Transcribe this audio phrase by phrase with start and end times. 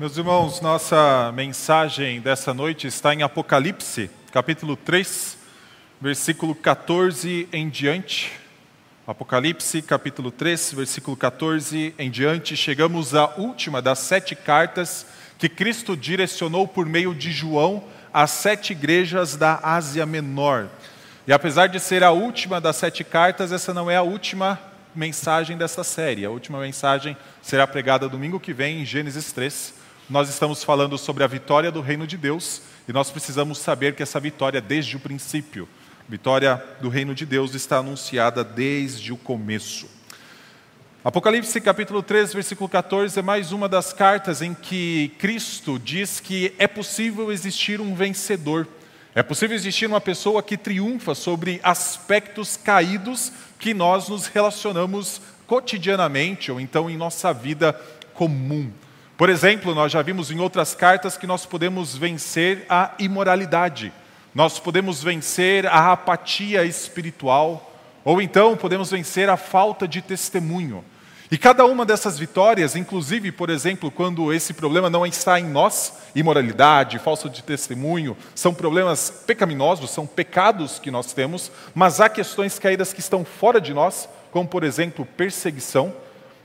[0.00, 5.36] Meus irmãos, nossa mensagem dessa noite está em Apocalipse, capítulo 3,
[6.00, 8.32] versículo 14 em diante.
[9.06, 12.56] Apocalipse, capítulo 3, versículo 14 em diante.
[12.56, 15.04] Chegamos à última das sete cartas
[15.38, 20.68] que Cristo direcionou por meio de João às sete igrejas da Ásia Menor.
[21.26, 24.58] E apesar de ser a última das sete cartas, essa não é a última
[24.94, 26.24] mensagem dessa série.
[26.24, 29.79] A última mensagem será pregada domingo que vem em Gênesis 3
[30.10, 34.02] nós estamos falando sobre a vitória do reino de Deus e nós precisamos saber que
[34.02, 35.68] essa vitória, desde o princípio,
[36.08, 39.88] vitória do reino de Deus está anunciada desde o começo.
[41.04, 46.52] Apocalipse capítulo 3, versículo 14 é mais uma das cartas em que Cristo diz que
[46.58, 48.66] é possível existir um vencedor.
[49.14, 56.50] É possível existir uma pessoa que triunfa sobre aspectos caídos que nós nos relacionamos cotidianamente
[56.50, 57.72] ou então em nossa vida
[58.12, 58.72] comum.
[59.20, 63.92] Por exemplo, nós já vimos em outras cartas que nós podemos vencer a imoralidade,
[64.34, 67.70] nós podemos vencer a apatia espiritual,
[68.02, 70.82] ou então podemos vencer a falta de testemunho.
[71.30, 75.98] E cada uma dessas vitórias, inclusive, por exemplo, quando esse problema não está em nós,
[76.14, 82.58] imoralidade, falta de testemunho, são problemas pecaminosos, são pecados que nós temos, mas há questões
[82.58, 85.92] caídas que estão fora de nós, como por exemplo, perseguição,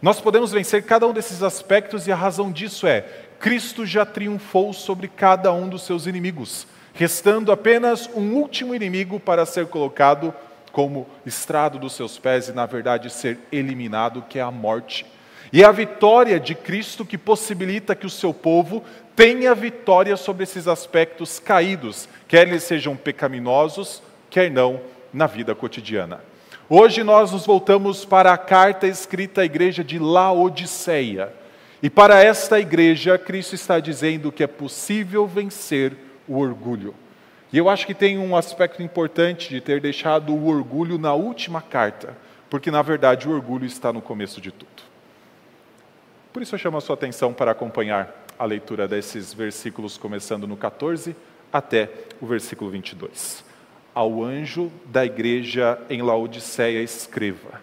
[0.02, 3.06] nós podemos vencer cada um desses aspectos e a razão disso é:
[3.40, 9.46] Cristo já triunfou sobre cada um dos seus inimigos, restando apenas um último inimigo para
[9.46, 10.34] ser colocado
[10.72, 15.06] como estrado dos seus pés e, na verdade, ser eliminado, que é a morte.
[15.54, 18.84] E é a vitória de Cristo que possibilita que o seu povo
[19.16, 24.82] tenha vitória sobre esses aspectos caídos, quer eles sejam pecaminosos, quer não,
[25.14, 26.20] na vida cotidiana.
[26.68, 31.32] Hoje nós nos voltamos para a carta escrita à igreja de Laodiceia.
[31.82, 35.96] E para esta igreja, Cristo está dizendo que é possível vencer
[36.28, 36.96] o orgulho.
[37.54, 41.62] E eu acho que tem um aspecto importante de ter deixado o orgulho na última
[41.62, 42.18] carta,
[42.50, 44.82] porque na verdade o orgulho está no começo de tudo.
[46.34, 50.58] Por isso eu chamo a sua atenção para acompanhar a leitura desses versículos, começando no
[50.58, 51.16] 14
[51.54, 53.45] até o versículo 22
[53.96, 57.62] ao anjo da igreja em Laodiceia escreva: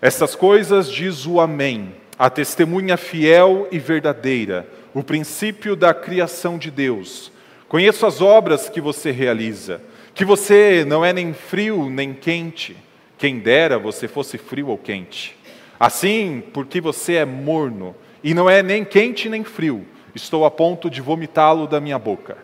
[0.00, 6.70] Estas coisas diz o Amém, a testemunha fiel e verdadeira, o princípio da criação de
[6.70, 7.30] Deus.
[7.68, 9.80] Conheço as obras que você realiza,
[10.12, 12.76] que você não é nem frio nem quente.
[13.16, 15.38] Quem dera você fosse frio ou quente.
[15.78, 20.90] Assim, porque você é morno e não é nem quente nem frio, estou a ponto
[20.90, 22.36] de vomitá-lo da minha boca.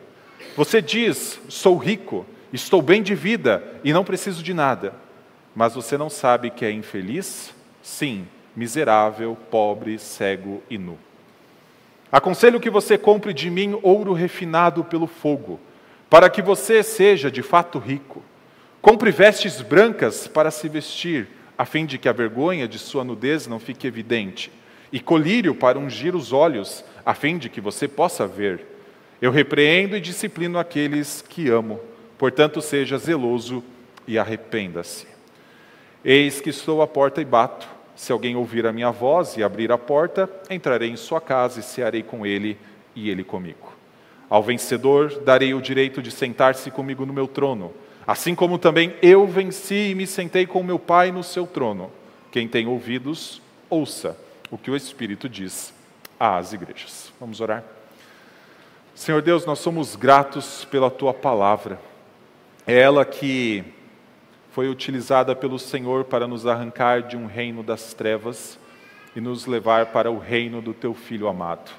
[0.56, 4.94] Você diz: Sou rico Estou bem de vida e não preciso de nada.
[5.54, 7.54] Mas você não sabe que é infeliz?
[7.82, 10.98] Sim, miserável, pobre, cego e nu.
[12.10, 15.60] Aconselho que você compre de mim ouro refinado pelo fogo,
[16.08, 18.22] para que você seja de fato rico.
[18.80, 23.46] Compre vestes brancas para se vestir, a fim de que a vergonha de sua nudez
[23.46, 24.50] não fique evidente,
[24.90, 28.64] e colírio para ungir os olhos, a fim de que você possa ver.
[29.20, 31.78] Eu repreendo e disciplino aqueles que amo.
[32.18, 33.62] Portanto, seja zeloso
[34.06, 35.06] e arrependa-se.
[36.04, 37.68] Eis que estou à porta e bato.
[37.94, 41.62] Se alguém ouvir a minha voz e abrir a porta, entrarei em sua casa e
[41.62, 42.58] cearei com ele
[42.94, 43.72] e ele comigo.
[44.28, 47.72] Ao vencedor darei o direito de sentar-se comigo no meu trono,
[48.06, 51.90] assim como também eu venci e me sentei com meu Pai no seu trono.
[52.30, 53.40] Quem tem ouvidos,
[53.70, 54.16] ouça
[54.50, 55.72] o que o Espírito diz
[56.18, 57.12] às igrejas.
[57.18, 57.64] Vamos orar.
[58.94, 61.80] Senhor Deus, nós somos gratos pela tua palavra.
[62.70, 63.64] Ela que
[64.50, 68.58] foi utilizada pelo Senhor para nos arrancar de um reino das trevas
[69.16, 71.70] e nos levar para o reino do teu filho amado.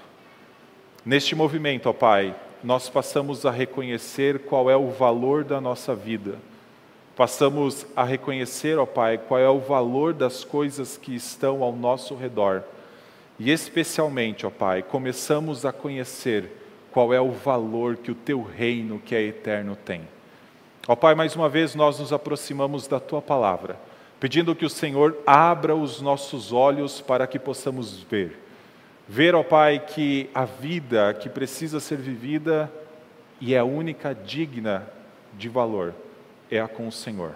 [1.06, 6.40] Neste movimento, ó Pai, nós passamos a reconhecer qual é o valor da nossa vida.
[7.16, 12.16] Passamos a reconhecer, ó Pai, qual é o valor das coisas que estão ao nosso
[12.16, 12.64] redor.
[13.38, 16.50] E especialmente, ó Pai, começamos a conhecer
[16.92, 20.02] qual é o valor que o teu reino, que é eterno, tem.
[20.90, 23.80] Ó Pai, mais uma vez nós nos aproximamos da tua palavra,
[24.20, 28.40] pedindo que o Senhor abra os nossos olhos para que possamos ver.
[29.08, 32.72] Ver, ó Pai, que a vida que precisa ser vivida
[33.40, 34.88] e é a única digna
[35.38, 35.94] de valor
[36.50, 37.36] é a com o Senhor.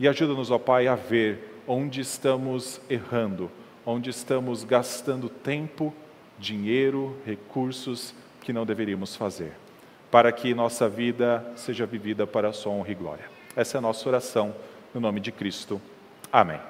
[0.00, 3.50] E ajuda-nos, ó Pai, a ver onde estamos errando,
[3.84, 5.92] onde estamos gastando tempo,
[6.38, 9.67] dinheiro, recursos que não deveríamos fazer
[10.10, 13.24] para que nossa vida seja vivida para a sua honra e glória.
[13.54, 14.54] Essa é a nossa oração,
[14.94, 15.80] no nome de Cristo.
[16.32, 16.60] Amém.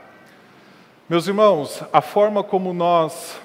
[1.09, 3.41] Meus irmãos, a forma como nós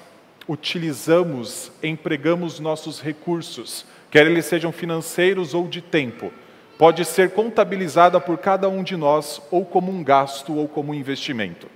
[0.48, 6.32] utilizamos, empregamos nossos recursos, quer eles sejam financeiros ou de tempo,
[6.76, 10.94] pode ser contabilizada por cada um de nós ou como um gasto ou como um
[10.94, 11.68] investimento.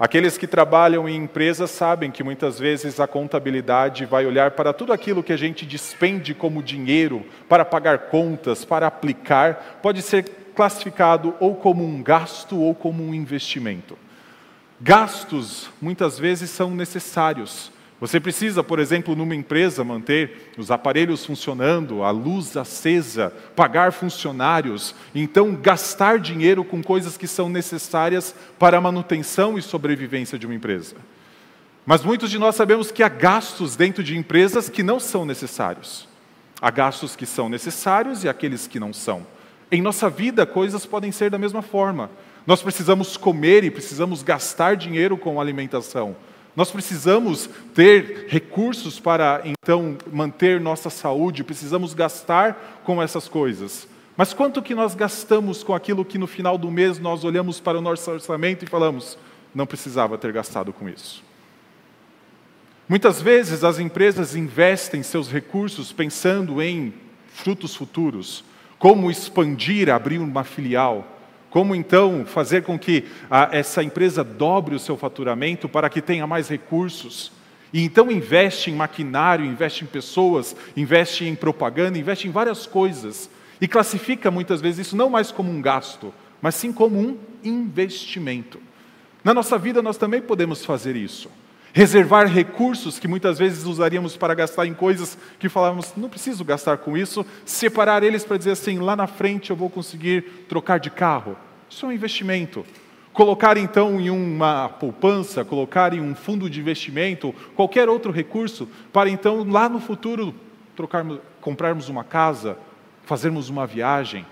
[0.00, 4.94] Aqueles que trabalham em empresas sabem que muitas vezes a contabilidade vai olhar para tudo
[4.94, 10.24] aquilo que a gente despende como dinheiro para pagar contas, para aplicar, pode ser
[10.56, 13.98] classificado ou como um gasto ou como um investimento.
[14.80, 17.70] Gastos muitas vezes são necessários.
[18.00, 24.94] Você precisa, por exemplo, numa empresa, manter os aparelhos funcionando, a luz acesa, pagar funcionários,
[25.14, 30.54] então gastar dinheiro com coisas que são necessárias para a manutenção e sobrevivência de uma
[30.54, 30.96] empresa.
[31.84, 36.08] Mas muitos de nós sabemos que há gastos dentro de empresas que não são necessários.
[36.60, 39.26] Há gastos que são necessários e aqueles que não são.
[39.70, 42.10] Em nossa vida, coisas podem ser da mesma forma.
[42.46, 46.16] Nós precisamos comer e precisamos gastar dinheiro com alimentação.
[46.56, 53.86] Nós precisamos ter recursos para então manter nossa saúde, precisamos gastar com essas coisas.
[54.16, 57.78] Mas quanto que nós gastamos com aquilo que no final do mês nós olhamos para
[57.78, 59.16] o nosso orçamento e falamos,
[59.54, 61.22] não precisava ter gastado com isso?
[62.88, 66.92] Muitas vezes as empresas investem seus recursos pensando em
[67.28, 68.44] frutos futuros,
[68.80, 71.19] como expandir, abrir uma filial,
[71.50, 76.26] como então fazer com que a, essa empresa dobre o seu faturamento para que tenha
[76.26, 77.32] mais recursos?
[77.72, 83.28] E então investe em maquinário, investe em pessoas, investe em propaganda, investe em várias coisas.
[83.60, 88.60] E classifica muitas vezes isso não mais como um gasto, mas sim como um investimento.
[89.22, 91.28] Na nossa vida nós também podemos fazer isso
[91.72, 96.78] reservar recursos que muitas vezes usaríamos para gastar em coisas que falávamos, não preciso gastar
[96.78, 100.90] com isso, separar eles para dizer assim, lá na frente eu vou conseguir trocar de
[100.90, 101.36] carro.
[101.68, 102.64] Isso é um investimento.
[103.12, 109.10] Colocar então em uma poupança, colocar em um fundo de investimento, qualquer outro recurso, para
[109.10, 110.34] então lá no futuro
[110.76, 112.56] trocarmos, comprarmos uma casa,
[113.04, 114.24] fazermos uma viagem.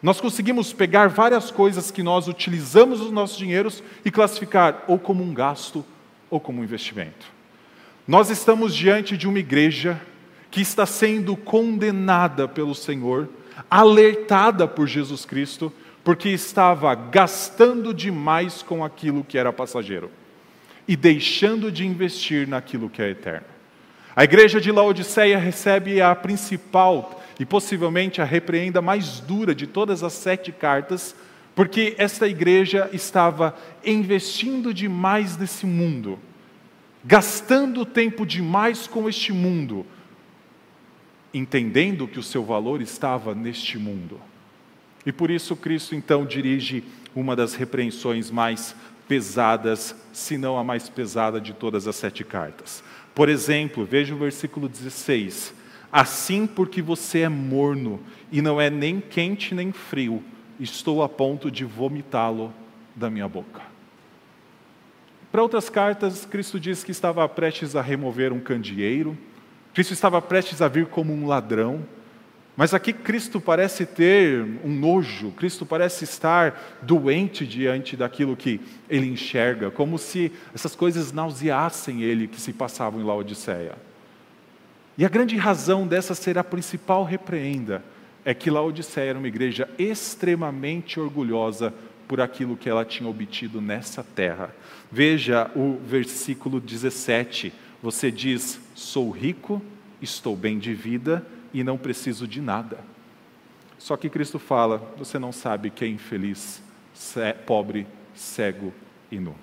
[0.00, 5.22] Nós conseguimos pegar várias coisas que nós utilizamos os nossos dinheiros e classificar ou como
[5.22, 5.84] um gasto
[6.32, 7.26] ou como investimento.
[8.08, 10.00] Nós estamos diante de uma igreja
[10.50, 13.28] que está sendo condenada pelo Senhor,
[13.70, 15.70] alertada por Jesus Cristo,
[16.02, 20.10] porque estava gastando demais com aquilo que era passageiro
[20.88, 23.46] e deixando de investir naquilo que é eterno.
[24.16, 30.02] A igreja de Laodiceia recebe a principal e possivelmente a repreenda mais dura de todas
[30.02, 31.14] as sete cartas
[31.54, 36.18] porque esta igreja estava investindo demais nesse mundo,
[37.04, 39.84] gastando tempo demais com este mundo,
[41.34, 44.20] entendendo que o seu valor estava neste mundo.
[45.04, 46.84] E por isso Cristo então dirige
[47.14, 48.74] uma das repreensões mais
[49.06, 52.82] pesadas, se não a mais pesada de todas as sete cartas.
[53.14, 55.52] Por exemplo, veja o versículo 16:
[55.92, 58.00] Assim, porque você é morno
[58.30, 60.22] e não é nem quente nem frio,
[60.62, 62.52] estou a ponto de vomitá-lo
[62.94, 63.62] da minha boca.
[65.30, 69.16] Para outras cartas, Cristo diz que estava prestes a remover um candeeiro,
[69.72, 71.82] Cristo estava prestes a vir como um ladrão,
[72.54, 78.60] mas aqui Cristo parece ter um nojo, Cristo parece estar doente diante daquilo que
[78.90, 83.72] ele enxerga, como se essas coisas nauseassem ele que se passavam em Laodiceia.
[84.98, 87.82] E a grande razão dessa ser a principal repreenda
[88.24, 91.74] é que Laodiceia era uma igreja extremamente orgulhosa
[92.06, 94.54] por aquilo que ela tinha obtido nessa terra.
[94.90, 97.52] Veja o versículo 17.
[97.82, 99.62] Você diz: Sou rico,
[100.00, 102.78] estou bem de vida e não preciso de nada.
[103.78, 106.62] Só que Cristo fala: Você não sabe que é infeliz,
[107.46, 108.72] pobre, cego
[109.10, 109.34] e nu.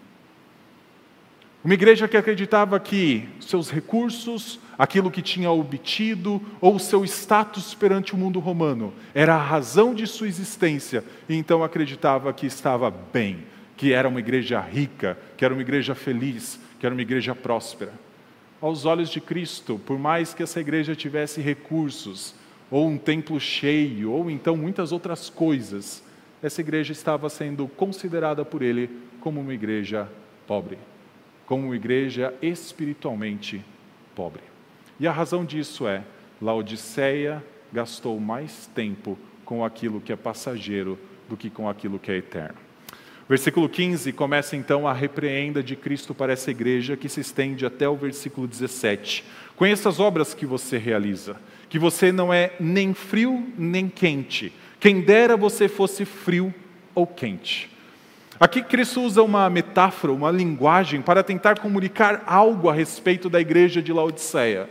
[1.62, 8.14] Uma igreja que acreditava que seus recursos, aquilo que tinha obtido, ou seu status perante
[8.14, 13.44] o mundo romano, era a razão de sua existência, e então acreditava que estava bem,
[13.76, 17.92] que era uma igreja rica, que era uma igreja feliz, que era uma igreja próspera.
[18.62, 22.34] Aos olhos de Cristo, por mais que essa igreja tivesse recursos,
[22.72, 26.02] ou um templo cheio, ou então muitas outras coisas,
[26.42, 28.90] essa igreja estava sendo considerada por ele
[29.20, 30.08] como uma igreja
[30.48, 30.78] pobre
[31.50, 33.66] como igreja espiritualmente
[34.14, 34.44] pobre.
[35.00, 36.04] E a razão disso é:
[36.40, 42.18] Laodiceia gastou mais tempo com aquilo que é passageiro do que com aquilo que é
[42.18, 42.60] eterno.
[43.28, 47.90] Versículo 15 começa então a repreenda de Cristo para essa igreja que se estende até
[47.90, 49.24] o versículo 17.
[49.56, 51.36] Conheça as obras que você realiza,
[51.68, 54.54] que você não é nem frio nem quente.
[54.80, 56.54] Quem dera você fosse frio
[56.94, 57.72] ou quente.
[58.40, 63.82] Aqui Cristo usa uma metáfora, uma linguagem para tentar comunicar algo a respeito da igreja
[63.82, 64.70] de Laodiceia.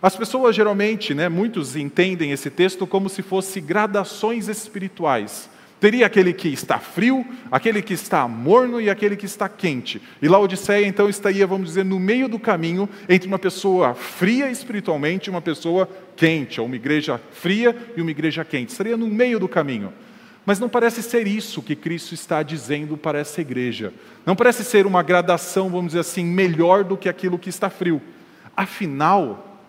[0.00, 5.50] As pessoas geralmente, né, muitos entendem esse texto como se fosse gradações espirituais.
[5.80, 10.00] Teria aquele que está frio, aquele que está morno e aquele que está quente.
[10.22, 15.28] E Laodiceia então estaria, vamos dizer, no meio do caminho entre uma pessoa fria espiritualmente
[15.28, 18.70] e uma pessoa quente, ou uma igreja fria e uma igreja quente.
[18.70, 19.92] Estaria no meio do caminho.
[20.50, 23.94] Mas não parece ser isso que Cristo está dizendo para essa igreja.
[24.26, 28.02] Não parece ser uma gradação, vamos dizer assim, melhor do que aquilo que está frio.
[28.56, 29.62] Afinal,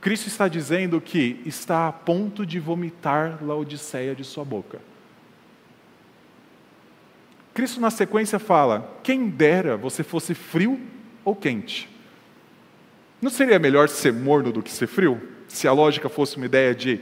[0.00, 4.80] Cristo está dizendo que está a ponto de vomitar Laodiceia de sua boca.
[7.52, 10.80] Cristo, na sequência, fala: quem dera você fosse frio
[11.22, 11.86] ou quente.
[13.20, 15.20] Não seria melhor ser morno do que ser frio?
[15.48, 16.98] Se a lógica fosse uma ideia de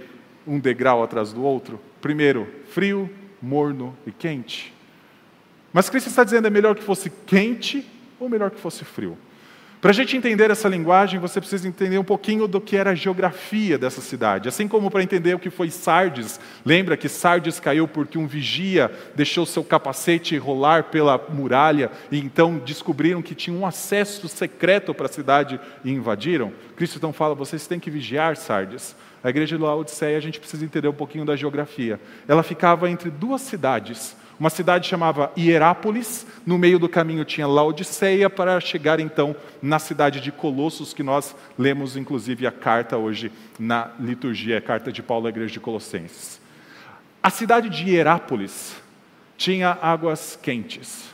[0.48, 1.78] um degrau atrás do outro?
[2.00, 4.74] Primeiro, frio, morno e quente.
[5.72, 7.86] Mas Cristo está dizendo é melhor que fosse quente
[8.18, 9.16] ou melhor que fosse frio?
[9.80, 12.94] Para a gente entender essa linguagem, você precisa entender um pouquinho do que era a
[12.96, 14.48] geografia dessa cidade.
[14.48, 18.90] Assim como para entender o que foi Sardes, lembra que Sardes caiu porque um vigia
[19.14, 25.06] deixou seu capacete rolar pela muralha e então descobriram que tinha um acesso secreto para
[25.06, 26.52] a cidade e invadiram?
[26.74, 28.96] Cristo então fala: vocês têm que vigiar Sardes.
[29.22, 32.00] A igreja de Laodiceia, a gente precisa entender um pouquinho da geografia.
[32.26, 34.16] Ela ficava entre duas cidades.
[34.38, 40.20] Uma cidade chamava Hierápolis, no meio do caminho tinha Laodiceia, para chegar então na cidade
[40.20, 45.26] de Colossos, que nós lemos inclusive a carta hoje na liturgia, a carta de Paulo
[45.26, 46.40] à igreja de Colossenses.
[47.20, 48.76] A cidade de Hierápolis
[49.36, 51.12] tinha águas quentes,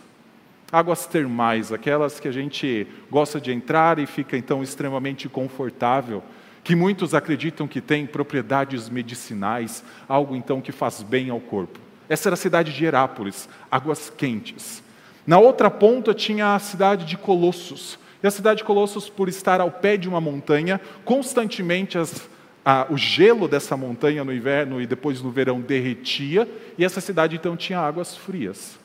[0.70, 6.22] águas termais, aquelas que a gente gosta de entrar e fica então extremamente confortável
[6.64, 11.78] que muitos acreditam que tem propriedades medicinais, algo então que faz bem ao corpo.
[12.08, 14.82] Essa era a cidade de Herápolis, águas quentes.
[15.26, 17.98] Na outra ponta tinha a cidade de Colossos.
[18.22, 22.26] E a cidade de Colossos, por estar ao pé de uma montanha, constantemente as,
[22.64, 27.36] a, o gelo dessa montanha no inverno e depois no verão derretia, e essa cidade
[27.36, 28.78] então tinha águas frias.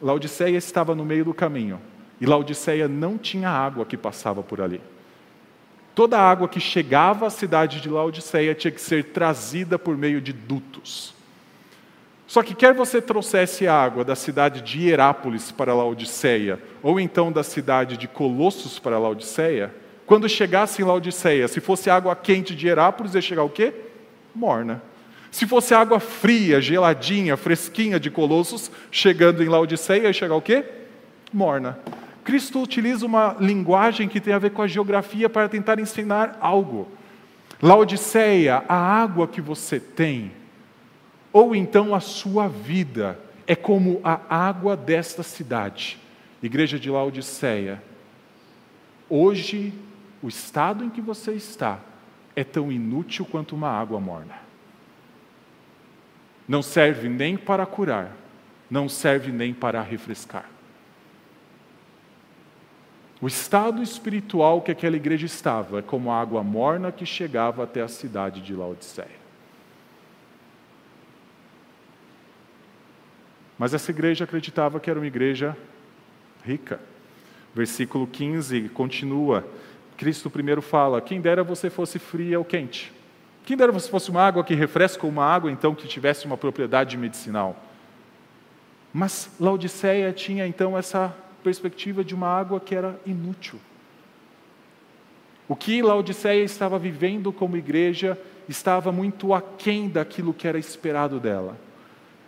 [0.00, 1.80] Laodiceia estava no meio do caminho,
[2.20, 4.80] e Laodiceia não tinha água que passava por ali.
[5.98, 10.20] Toda a água que chegava à cidade de Laodiceia tinha que ser trazida por meio
[10.20, 11.12] de dutos.
[12.24, 17.42] Só que quer você trouxesse água da cidade de Hierápolis para Laodiceia, ou então da
[17.42, 19.74] cidade de Colossos para Laodiceia,
[20.06, 23.74] quando chegasse em Laodiceia, se fosse água quente de Hierápolis, ia chegar o quê?
[24.32, 24.80] Morna.
[25.32, 30.64] Se fosse água fria, geladinha, fresquinha de Colossos, chegando em Laodiceia, ia chegar o quê?
[31.32, 31.76] Morna.
[32.28, 36.86] Cristo utiliza uma linguagem que tem a ver com a geografia para tentar ensinar algo.
[37.62, 40.32] Laodiceia, a água que você tem,
[41.32, 45.98] ou então a sua vida, é como a água desta cidade.
[46.42, 47.82] Igreja de Laodiceia,
[49.08, 49.72] hoje
[50.22, 51.80] o estado em que você está
[52.36, 54.34] é tão inútil quanto uma água morna.
[56.46, 58.14] Não serve nem para curar,
[58.70, 60.57] não serve nem para refrescar.
[63.20, 67.82] O estado espiritual que aquela igreja estava é como a água morna que chegava até
[67.82, 69.18] a cidade de Laodiceia.
[73.58, 75.56] Mas essa igreja acreditava que era uma igreja
[76.44, 76.78] rica.
[77.52, 79.44] Versículo 15 continua.
[79.96, 82.92] Cristo primeiro fala: Quem dera você fosse fria ou quente.
[83.44, 86.96] Quem dera você fosse uma água que refresca uma água, então que tivesse uma propriedade
[86.96, 87.56] medicinal.
[88.92, 93.58] Mas Laodiceia tinha então essa perspectiva de uma água que era inútil.
[95.48, 98.18] O que Laodiceia estava vivendo como igreja
[98.48, 101.56] estava muito aquém daquilo que era esperado dela.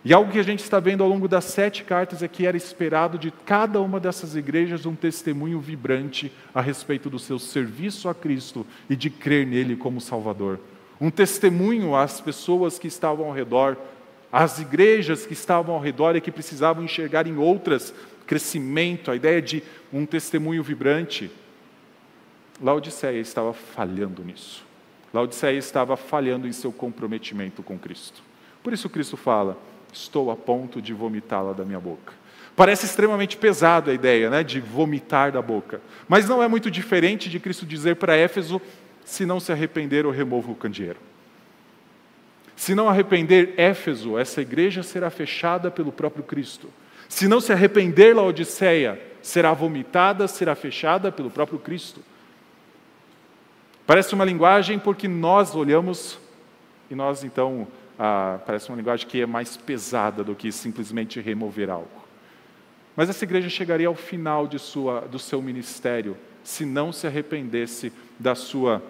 [0.03, 2.57] E algo que a gente está vendo ao longo das sete cartas é que era
[2.57, 8.15] esperado de cada uma dessas igrejas um testemunho vibrante a respeito do seu serviço a
[8.15, 10.59] Cristo e de crer nele como Salvador.
[10.99, 13.77] Um testemunho às pessoas que estavam ao redor,
[14.31, 17.93] às igrejas que estavam ao redor e que precisavam enxergar em outras
[18.31, 19.61] crescimento, a ideia de
[19.91, 21.29] um testemunho vibrante.
[22.61, 24.65] Laodiceia estava falhando nisso.
[25.13, 28.23] Laodiceia estava falhando em seu comprometimento com Cristo.
[28.63, 29.57] Por isso Cristo fala:
[29.91, 32.13] Estou a ponto de vomitá-la da minha boca.
[32.55, 35.81] Parece extremamente pesado a ideia né, de vomitar da boca.
[36.07, 38.61] Mas não é muito diferente de Cristo dizer para Éfeso:
[39.03, 41.10] se não se arrepender, eu removo o candeeiro.
[42.55, 46.69] Se não arrepender Éfeso, essa igreja será fechada pelo próprio Cristo.
[47.09, 52.01] Se não se arrepender, Laodiceia será vomitada, será fechada pelo próprio Cristo.
[53.85, 56.17] Parece uma linguagem porque nós olhamos
[56.89, 57.67] e nós então,
[57.97, 62.01] ah, parece uma linguagem que é mais pesada do que simplesmente remover algo.
[62.95, 67.91] Mas essa igreja chegaria ao final de sua, do seu ministério se não se arrependesse
[68.19, 68.81] da sua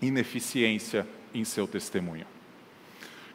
[0.00, 2.26] ineficiência em seu testemunho.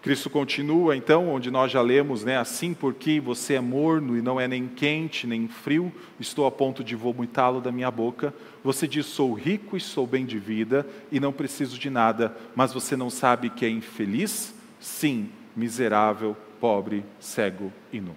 [0.08, 2.38] Cristo continua, então, onde nós já lemos, né?
[2.38, 6.82] Assim porque você é morno e não é nem quente nem frio, estou a ponto
[6.82, 8.34] de vomitá-lo da minha boca.
[8.64, 12.72] Você diz: sou rico e sou bem de vida e não preciso de nada, mas
[12.72, 14.56] você não sabe que é infeliz?
[14.80, 18.16] Sim, miserável, pobre, cego e nu.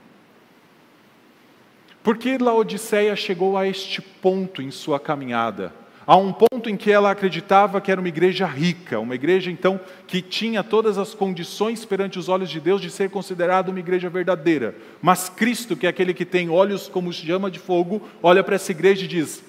[2.05, 5.75] Por que Laodiceia chegou a este ponto em sua caminhada?
[6.07, 9.79] A um ponto em que ela acreditava que era uma igreja rica, uma igreja então
[10.07, 14.09] que tinha todas as condições perante os olhos de Deus de ser considerada uma igreja
[14.09, 14.75] verdadeira.
[15.01, 18.73] Mas Cristo, que é aquele que tem olhos como chama de fogo, olha para essa
[18.73, 19.43] igreja e diz: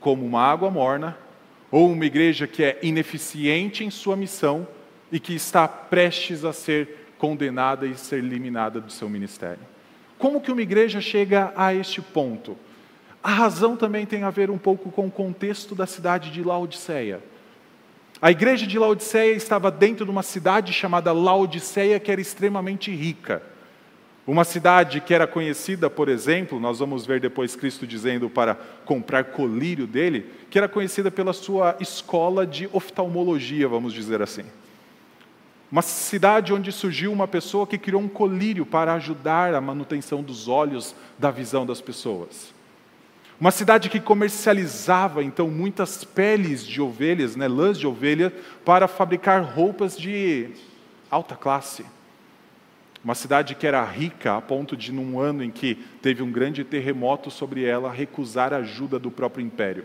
[0.00, 1.16] como uma água morna,
[1.70, 4.66] ou uma igreja que é ineficiente em sua missão
[5.10, 9.60] e que está prestes a ser condenada e ser eliminada do seu ministério.
[10.18, 12.56] Como que uma igreja chega a este ponto?
[13.26, 17.18] A razão também tem a ver um pouco com o contexto da cidade de Laodiceia.
[18.22, 23.42] A igreja de Laodiceia estava dentro de uma cidade chamada Laodiceia, que era extremamente rica.
[24.28, 28.54] Uma cidade que era conhecida, por exemplo, nós vamos ver depois Cristo dizendo para
[28.84, 34.44] comprar colírio dele, que era conhecida pela sua escola de oftalmologia, vamos dizer assim.
[35.68, 40.46] Uma cidade onde surgiu uma pessoa que criou um colírio para ajudar a manutenção dos
[40.46, 42.54] olhos, da visão das pessoas.
[43.38, 48.32] Uma cidade que comercializava então muitas peles de ovelhas, né, lãs de ovelha,
[48.64, 50.50] para fabricar roupas de
[51.10, 51.84] alta classe.
[53.04, 56.64] Uma cidade que era rica a ponto de, num ano em que teve um grande
[56.64, 59.84] terremoto sobre ela, recusar a ajuda do próprio império,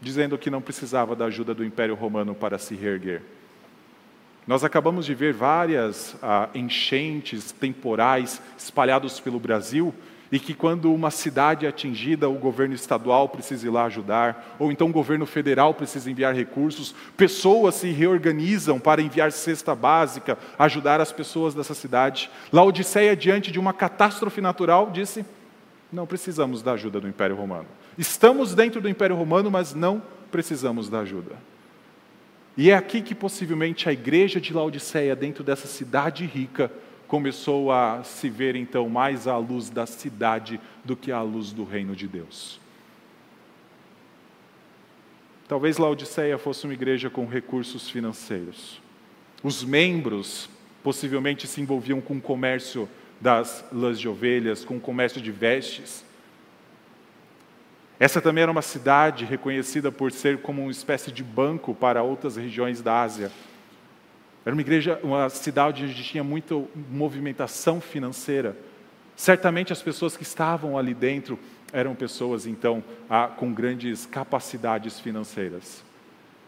[0.00, 3.22] dizendo que não precisava da ajuda do império romano para se reerguer.
[4.46, 9.94] Nós acabamos de ver várias ah, enchentes temporais espalhados pelo Brasil,
[10.32, 14.72] e que quando uma cidade é atingida, o governo estadual precisa ir lá ajudar, ou
[14.72, 21.02] então o governo federal precisa enviar recursos, pessoas se reorganizam para enviar cesta básica, ajudar
[21.02, 22.30] as pessoas dessa cidade.
[22.50, 25.22] Laodiceia, diante de uma catástrofe natural, disse:
[25.92, 27.68] não precisamos da ajuda do Império Romano.
[27.98, 31.36] Estamos dentro do Império Romano, mas não precisamos da ajuda.
[32.56, 36.72] E é aqui que possivelmente a igreja de Laodiceia, dentro dessa cidade rica,
[37.12, 41.62] começou a se ver então mais à luz da cidade do que à luz do
[41.62, 42.58] reino de Deus.
[45.46, 48.80] Talvez Laodiceia fosse uma igreja com recursos financeiros.
[49.42, 50.48] Os membros
[50.82, 52.88] possivelmente se envolviam com o comércio
[53.20, 56.02] das lãs de ovelhas, com o comércio de vestes.
[58.00, 62.36] Essa também era uma cidade reconhecida por ser como uma espécie de banco para outras
[62.36, 63.30] regiões da Ásia.
[64.44, 68.56] Era uma igreja, uma cidade onde tinha muita movimentação financeira.
[69.14, 71.38] Certamente as pessoas que estavam ali dentro
[71.72, 75.84] eram pessoas, então, a, com grandes capacidades financeiras.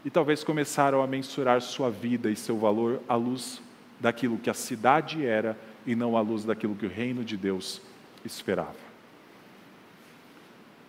[0.04, 3.62] E talvez começaram a mensurar sua vida e seu valor à luz
[4.00, 7.80] daquilo que a cidade era e não à luz daquilo que o reino de Deus
[8.24, 8.84] esperava.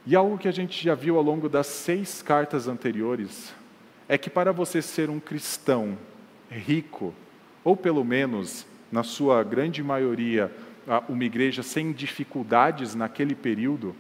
[0.06, 3.54] E algo que a gente já viu ao longo das seis cartas anteriores
[4.08, 5.98] é que para você ser um cristão
[6.50, 7.14] rico,
[7.64, 10.52] ou pelo menos, na sua grande maioria,
[11.10, 13.96] uma igreja sem dificuldades naquele período,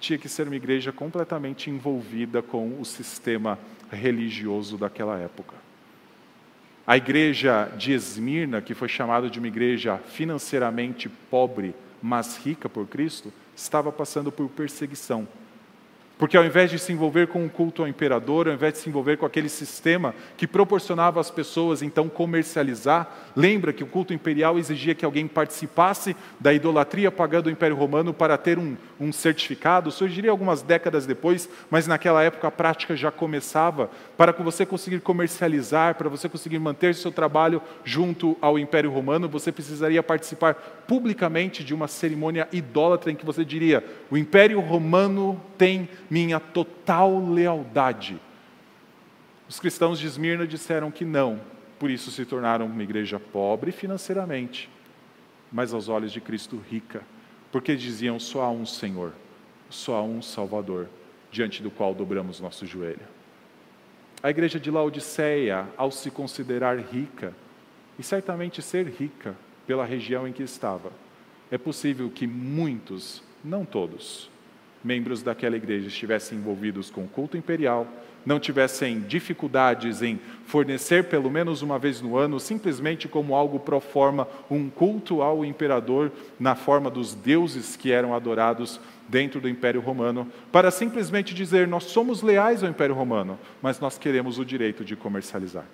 [0.00, 3.58] tinha que ser uma igreja completamente envolvida com o sistema
[3.90, 5.54] religioso daquela época.
[6.84, 12.88] A igreja de Esmirna, que foi chamada de uma igreja financeiramente pobre, mas rica por
[12.88, 15.28] Cristo, estava passando por perseguição
[16.22, 18.88] porque ao invés de se envolver com o culto ao imperador, ao invés de se
[18.88, 24.56] envolver com aquele sistema que proporcionava às pessoas então comercializar, lembra que o culto imperial
[24.56, 29.90] exigia que alguém participasse da idolatria pagã do Império Romano para ter um, um certificado,
[29.90, 35.96] surgiria algumas décadas depois, mas naquela época a prática já começava, para você conseguir comercializar,
[35.96, 40.54] para você conseguir manter seu trabalho junto ao Império Romano, você precisaria participar
[40.86, 47.26] publicamente de uma cerimônia idólatra em que você diria: o Império Romano tem minha total
[47.26, 48.20] lealdade.
[49.48, 51.40] Os cristãos de Esmirna disseram que não,
[51.78, 54.68] por isso se tornaram uma igreja pobre financeiramente,
[55.50, 57.02] mas aos olhos de Cristo rica,
[57.50, 59.14] porque diziam só há um Senhor,
[59.70, 60.86] só há um Salvador,
[61.30, 63.08] diante do qual dobramos nosso joelho.
[64.22, 67.32] A igreja de Laodiceia, ao se considerar rica,
[67.98, 69.34] e certamente ser rica
[69.66, 70.92] pela região em que estava,
[71.50, 74.30] é possível que muitos, não todos,
[74.84, 77.86] membros daquela igreja estivessem envolvidos com o culto imperial,
[78.24, 83.80] não tivessem dificuldades em fornecer pelo menos uma vez no ano, simplesmente como algo pro
[83.80, 89.80] forma, um culto ao imperador na forma dos deuses que eram adorados dentro do Império
[89.80, 94.84] Romano, para simplesmente dizer: nós somos leais ao Império Romano, mas nós queremos o direito
[94.84, 95.64] de comercializar.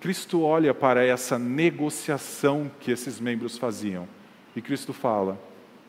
[0.00, 4.06] Cristo olha para essa negociação que esses membros faziam
[4.54, 5.40] e Cristo fala: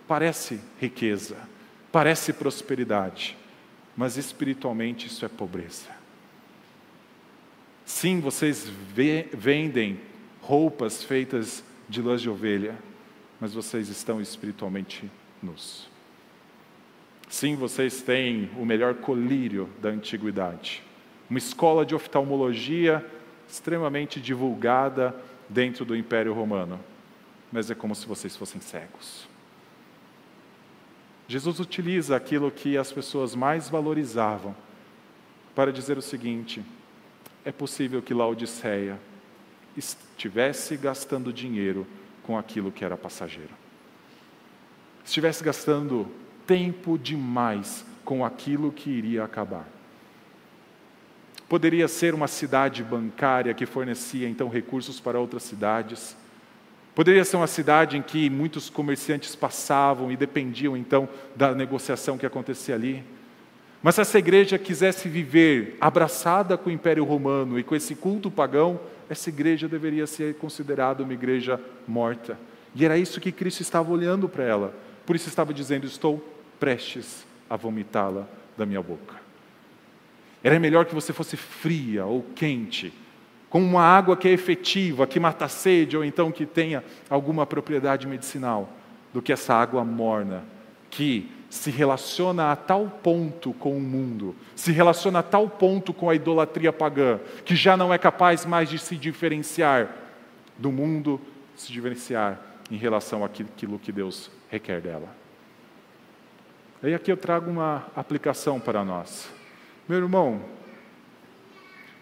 [0.07, 1.35] parece riqueza,
[1.95, 3.37] parece prosperidade,
[3.95, 5.87] mas espiritualmente isso é pobreza.
[7.85, 8.69] Sim, vocês
[9.33, 10.01] vendem
[10.41, 12.77] roupas feitas de lãs de ovelha,
[13.39, 15.09] mas vocês estão espiritualmente
[15.41, 15.89] nus.
[17.29, 20.83] Sim, vocês têm o melhor colírio da antiguidade,
[21.29, 23.09] uma escola de oftalmologia
[23.47, 25.15] extremamente divulgada
[25.47, 26.77] dentro do Império Romano,
[27.53, 29.33] mas é como se vocês fossem cegos.
[31.27, 34.55] Jesus utiliza aquilo que as pessoas mais valorizavam
[35.55, 36.63] para dizer o seguinte:
[37.43, 38.99] é possível que Laodiceia
[39.75, 41.85] estivesse gastando dinheiro
[42.23, 43.53] com aquilo que era passageiro.
[45.03, 46.07] Estivesse gastando
[46.47, 49.67] tempo demais com aquilo que iria acabar.
[51.47, 56.17] Poderia ser uma cidade bancária que fornecia então recursos para outras cidades
[56.95, 62.25] Poderia ser uma cidade em que muitos comerciantes passavam e dependiam então da negociação que
[62.25, 63.03] acontecia ali.
[63.83, 68.31] Mas se essa igreja quisesse viver abraçada com o Império Romano e com esse culto
[68.31, 68.79] pagão,
[69.09, 72.39] essa igreja deveria ser considerada uma igreja morta.
[72.73, 74.73] E era isso que Cristo estava olhando para ela.
[75.05, 76.23] Por isso estava dizendo: Estou
[76.59, 78.25] prestes a vomitá-la
[78.57, 79.15] da minha boca.
[80.41, 82.93] Era melhor que você fosse fria ou quente
[83.55, 87.45] com uma água que é efetiva, que mata a sede, ou então que tenha alguma
[87.45, 88.67] propriedade medicinal,
[89.13, 90.43] do que essa água morna,
[90.89, 96.09] que se relaciona a tal ponto com o mundo, se relaciona a tal ponto com
[96.09, 99.87] a idolatria pagã, que já não é capaz mais de se diferenciar
[100.57, 101.21] do mundo,
[101.55, 102.37] se diferenciar
[102.69, 105.07] em relação àquilo que Deus requer dela.
[106.83, 109.31] E aqui eu trago uma aplicação para nós.
[109.87, 110.41] Meu irmão,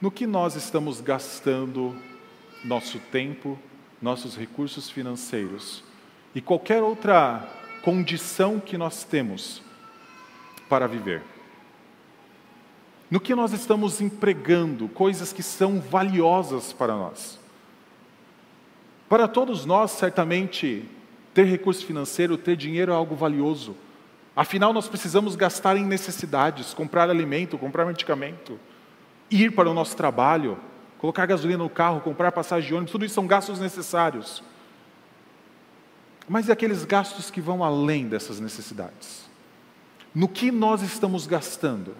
[0.03, 1.95] no que nós estamos gastando
[2.61, 3.57] nosso tempo,
[4.01, 5.81] nossos recursos financeiros
[6.35, 7.47] e qualquer outra
[7.81, 9.61] condição que nós temos
[10.67, 11.23] para viver.
[13.09, 17.39] No que nós estamos empregando coisas que são valiosas para nós.
[19.07, 20.83] Para todos nós, certamente,
[21.33, 23.73] ter recurso financeiro, ter dinheiro é algo valioso.
[24.35, 28.59] Afinal, nós precisamos gastar em necessidades, comprar alimento, comprar medicamento
[29.33, 30.57] ir para o nosso trabalho,
[30.97, 34.43] colocar gasolina no carro, comprar passagem de ônibus, tudo isso são gastos necessários.
[36.27, 39.29] Mas e aqueles gastos que vão além dessas necessidades?
[40.13, 41.95] No que nós estamos gastando?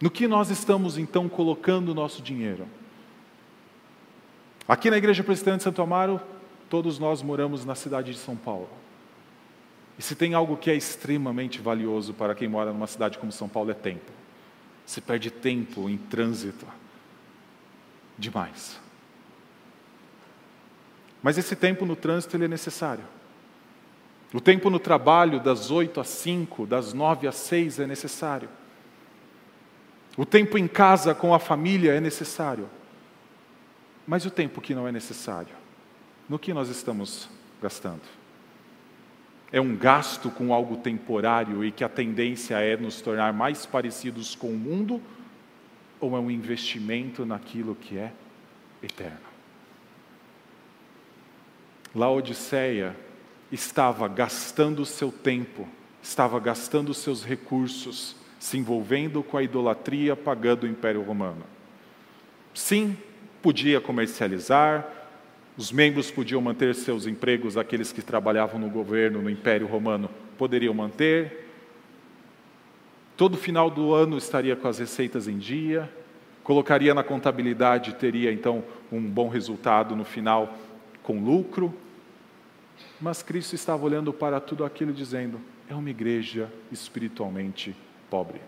[0.00, 2.66] No que nós estamos então colocando o nosso dinheiro?
[4.68, 6.20] Aqui na Igreja Presbiteriana de Santo Amaro,
[6.68, 8.68] todos nós moramos na cidade de São Paulo.
[9.98, 13.48] E se tem algo que é extremamente valioso para quem mora numa cidade como São
[13.48, 14.10] Paulo é tempo.
[14.86, 16.64] Você perde tempo em trânsito.
[18.16, 18.80] Demais.
[21.20, 23.04] Mas esse tempo no trânsito ele é necessário.
[24.32, 28.48] O tempo no trabalho, das oito às cinco, das nove às seis, é necessário.
[30.16, 32.68] O tempo em casa com a família é necessário.
[34.06, 35.54] Mas o tempo que não é necessário?
[36.28, 37.28] No que nós estamos
[37.60, 38.02] gastando?
[39.52, 44.34] É um gasto com algo temporário e que a tendência é nos tornar mais parecidos
[44.34, 45.00] com o mundo,
[46.00, 48.12] ou é um investimento naquilo que é
[48.82, 49.26] eterno?
[51.94, 52.94] Laodiceia
[53.50, 55.66] estava gastando seu tempo,
[56.02, 61.44] estava gastando seus recursos, se envolvendo com a idolatria pagã do Império Romano.
[62.52, 62.96] Sim,
[63.40, 64.86] podia comercializar,
[65.56, 70.74] os membros podiam manter seus empregos, aqueles que trabalhavam no governo, no Império Romano, poderiam
[70.74, 71.48] manter.
[73.16, 75.90] Todo final do ano estaria com as receitas em dia,
[76.44, 80.54] colocaria na contabilidade, teria então um bom resultado no final
[81.02, 81.74] com lucro.
[83.00, 85.40] Mas Cristo estava olhando para tudo aquilo dizendo:
[85.70, 87.74] é uma igreja espiritualmente
[88.10, 88.42] pobre.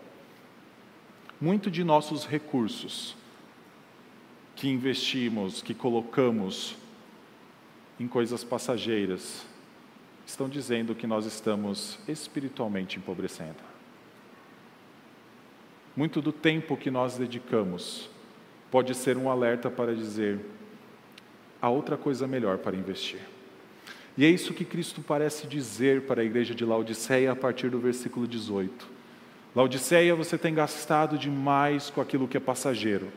[1.41, 3.17] Muito de nossos recursos
[4.55, 6.77] que investimos, que colocamos
[7.99, 9.45] em coisas passageiras,
[10.27, 13.57] estão dizendo que nós estamos espiritualmente empobrecendo.
[15.97, 18.09] Muito do tempo que nós dedicamos
[18.71, 20.39] pode ser um alerta para dizer
[21.61, 23.21] há outra coisa melhor para investir.
[24.17, 27.79] E é isso que Cristo parece dizer para a igreja de Laodiceia a partir do
[27.79, 28.87] versículo 18.
[29.55, 33.09] Laodiceia, você tem gastado demais com aquilo que é passageiro.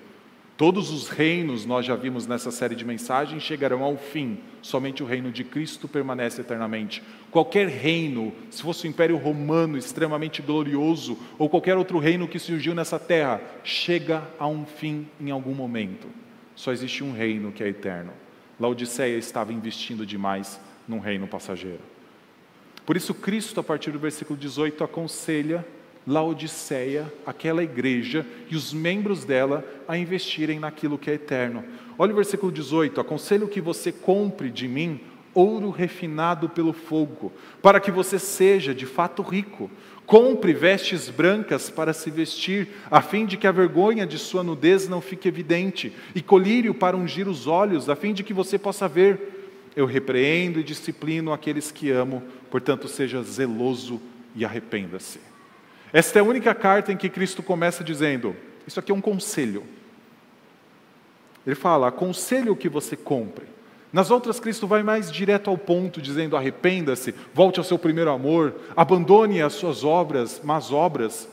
[0.61, 4.37] Todos os reinos, nós já vimos nessa série de mensagens, chegarão ao fim.
[4.61, 7.01] Somente o reino de Cristo permanece eternamente.
[7.31, 12.75] Qualquer reino, se fosse o Império Romano extremamente glorioso, ou qualquer outro reino que surgiu
[12.75, 16.07] nessa terra, chega a um fim em algum momento.
[16.55, 18.13] Só existe um reino que é eterno.
[18.59, 21.81] Laodiceia estava investindo demais num reino passageiro.
[22.85, 25.65] Por isso, Cristo, a partir do versículo 18, aconselha
[26.05, 31.63] Laodiceia, aquela igreja e os membros dela a investirem naquilo que é eterno.
[31.97, 34.99] Olha o versículo 18: Aconselho que você compre de mim
[35.33, 39.69] ouro refinado pelo fogo, para que você seja de fato rico.
[40.05, 44.89] Compre vestes brancas para se vestir, a fim de que a vergonha de sua nudez
[44.89, 48.87] não fique evidente, e colírio para ungir os olhos, a fim de que você possa
[48.87, 49.37] ver.
[49.73, 54.01] Eu repreendo e disciplino aqueles que amo, portanto, seja zeloso
[54.35, 55.30] e arrependa-se.
[55.93, 59.63] Esta é a única carta em que Cristo começa dizendo: Isso aqui é um conselho.
[61.45, 63.45] Ele fala: aconselho que você compre.
[63.91, 68.55] Nas outras, Cristo vai mais direto ao ponto, dizendo: arrependa-se, volte ao seu primeiro amor,
[68.75, 71.27] abandone as suas obras, más obras,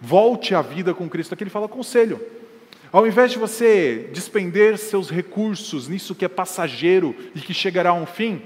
[0.00, 1.34] volte à vida com Cristo.
[1.34, 2.20] Aqui ele fala conselho.
[2.90, 7.94] Ao invés de você despender seus recursos nisso que é passageiro e que chegará a
[7.94, 8.40] um fim,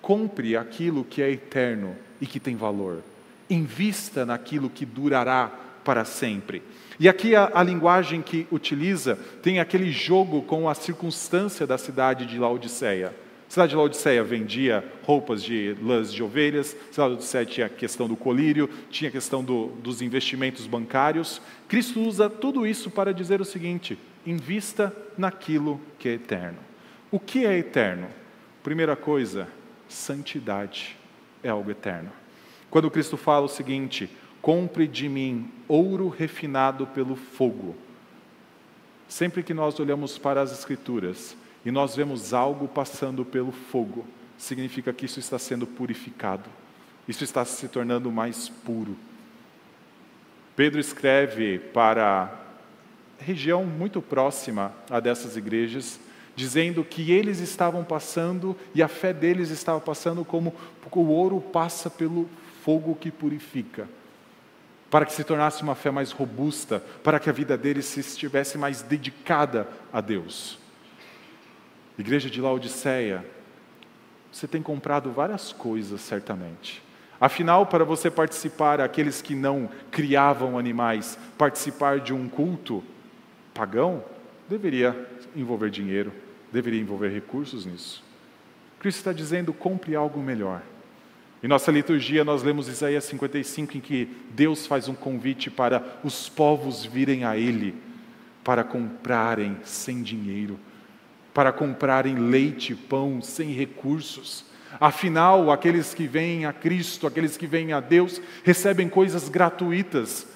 [0.00, 3.02] compre aquilo que é eterno e que tem valor
[3.48, 5.50] invista naquilo que durará
[5.84, 6.62] para sempre.
[6.98, 12.26] E aqui a, a, linguagem que utiliza tem aquele jogo com a circunstância da cidade
[12.26, 13.14] de Laodiceia.
[13.48, 17.66] A cidade de Laodiceia vendia roupas de lãs de ovelhas, a cidade de Laodiceia tinha
[17.66, 21.42] a questão do colírio, tinha a questão do, dos investimentos bancários.
[21.68, 26.58] Cristo usa tudo isso para dizer o seguinte: invista naquilo que é eterno.
[27.10, 28.08] O que é eterno?
[28.62, 29.48] Primeira coisa,
[29.88, 30.96] santidade
[31.42, 32.21] é algo eterno.
[32.72, 34.08] Quando Cristo fala o seguinte:
[34.40, 37.76] compre de mim ouro refinado pelo fogo.
[39.06, 44.06] Sempre que nós olhamos para as Escrituras e nós vemos algo passando pelo fogo,
[44.38, 46.48] significa que isso está sendo purificado,
[47.06, 48.96] isso está se tornando mais puro.
[50.56, 52.40] Pedro escreve para
[53.18, 56.00] região muito próxima a dessas igrejas,
[56.34, 60.54] dizendo que eles estavam passando e a fé deles estava passando como
[60.90, 62.26] o ouro passa pelo
[62.64, 63.88] fogo que purifica,
[64.90, 68.58] para que se tornasse uma fé mais robusta, para que a vida deles se estivesse
[68.58, 70.58] mais dedicada a Deus.
[71.98, 73.24] Igreja de Laodiceia,
[74.30, 76.82] você tem comprado várias coisas, certamente.
[77.20, 82.82] Afinal, para você participar, aqueles que não criavam animais, participar de um culto
[83.54, 84.02] pagão,
[84.48, 86.12] deveria envolver dinheiro,
[86.50, 88.02] deveria envolver recursos nisso.
[88.80, 90.62] Cristo está dizendo: compre algo melhor.
[91.42, 96.28] Em nossa liturgia, nós lemos Isaías 55, em que Deus faz um convite para os
[96.28, 97.74] povos virem a Ele,
[98.44, 100.56] para comprarem sem dinheiro,
[101.34, 104.44] para comprarem leite pão sem recursos.
[104.78, 110.28] Afinal, aqueles que vêm a Cristo, aqueles que vêm a Deus, recebem coisas gratuitas.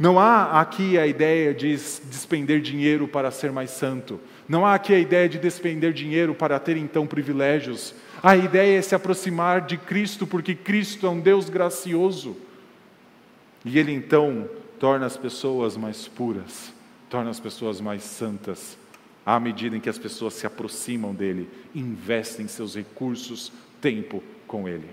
[0.00, 4.18] Não há aqui a ideia de despender dinheiro para ser mais santo.
[4.48, 7.94] Não há aqui a ideia de despender dinheiro para ter então privilégios.
[8.22, 12.34] A ideia é se aproximar de Cristo, porque Cristo é um Deus gracioso.
[13.62, 16.72] E Ele então torna as pessoas mais puras,
[17.10, 18.78] torna as pessoas mais santas,
[19.26, 24.88] à medida em que as pessoas se aproximam dEle, investem seus recursos, tempo com Ele.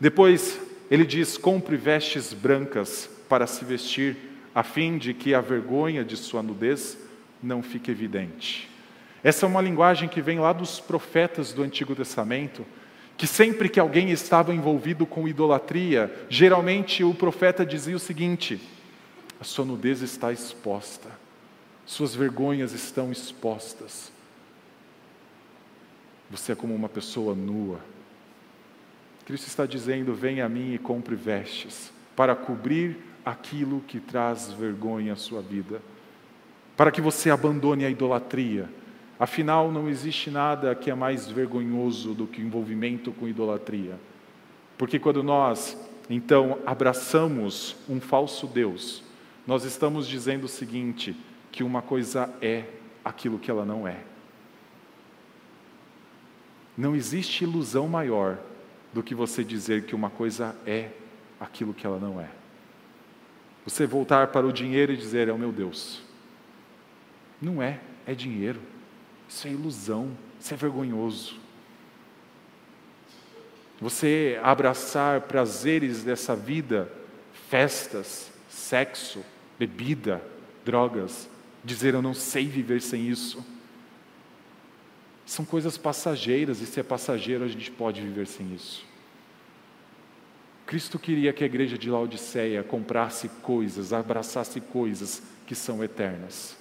[0.00, 0.58] Depois,
[0.90, 6.16] ele diz: compre vestes brancas para se vestir, a fim de que a vergonha de
[6.16, 6.98] sua nudez
[7.42, 8.68] não fique evidente.
[9.24, 12.66] Essa é uma linguagem que vem lá dos profetas do Antigo Testamento,
[13.16, 18.60] que sempre que alguém estava envolvido com idolatria, geralmente o profeta dizia o seguinte:
[19.40, 21.08] a sua nudez está exposta,
[21.86, 24.10] suas vergonhas estão expostas.
[26.30, 27.78] Você é como uma pessoa nua.
[29.24, 35.12] Cristo está dizendo: venha a mim e compre vestes, para cobrir aquilo que traz vergonha
[35.12, 35.80] à sua vida,
[36.76, 38.68] para que você abandone a idolatria
[39.22, 43.96] Afinal, não existe nada que é mais vergonhoso do que o envolvimento com idolatria.
[44.76, 45.78] Porque quando nós,
[46.10, 49.04] então, abraçamos um falso Deus,
[49.46, 51.16] nós estamos dizendo o seguinte:
[51.52, 52.64] que uma coisa é
[53.04, 53.98] aquilo que ela não é.
[56.76, 58.38] Não existe ilusão maior
[58.92, 60.88] do que você dizer que uma coisa é
[61.38, 62.41] aquilo que ela não é.
[63.64, 66.02] Você voltar para o dinheiro e dizer: é o meu Deus.
[67.40, 68.60] Não é, é dinheiro.
[69.28, 71.40] Isso é ilusão, isso é vergonhoso.
[73.80, 76.92] você abraçar prazeres dessa vida,
[77.48, 79.24] festas, sexo,
[79.58, 80.22] bebida,
[80.64, 81.28] drogas,
[81.64, 83.44] dizer eu não sei viver sem isso.
[85.24, 88.84] São coisas passageiras e se é passageiro a gente pode viver sem isso.
[90.66, 96.56] Cristo queria que a igreja de Laodiceia comprasse coisas, abraçasse coisas que são eternas.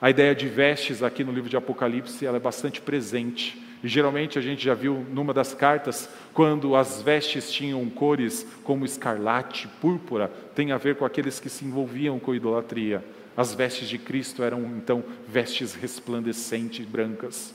[0.00, 3.60] A ideia de vestes aqui no livro de Apocalipse ela é bastante presente.
[3.82, 8.84] E geralmente a gente já viu numa das cartas, quando as vestes tinham cores como
[8.84, 13.04] escarlate, púrpura, tem a ver com aqueles que se envolviam com idolatria.
[13.36, 17.54] As vestes de Cristo eram então vestes resplandecentes, brancas.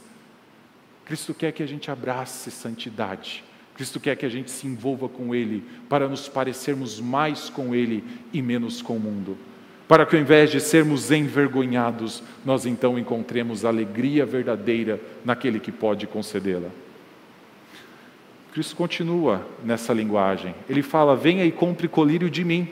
[1.05, 3.43] Cristo quer que a gente abrace santidade.
[3.75, 8.03] Cristo quer que a gente se envolva com Ele, para nos parecermos mais com Ele
[8.31, 9.37] e menos com o mundo.
[9.87, 16.07] Para que ao invés de sermos envergonhados, nós então encontremos alegria verdadeira naquele que pode
[16.07, 16.69] concedê-la.
[18.53, 20.53] Cristo continua nessa linguagem.
[20.69, 22.69] Ele fala: Venha e compre colírio de mim,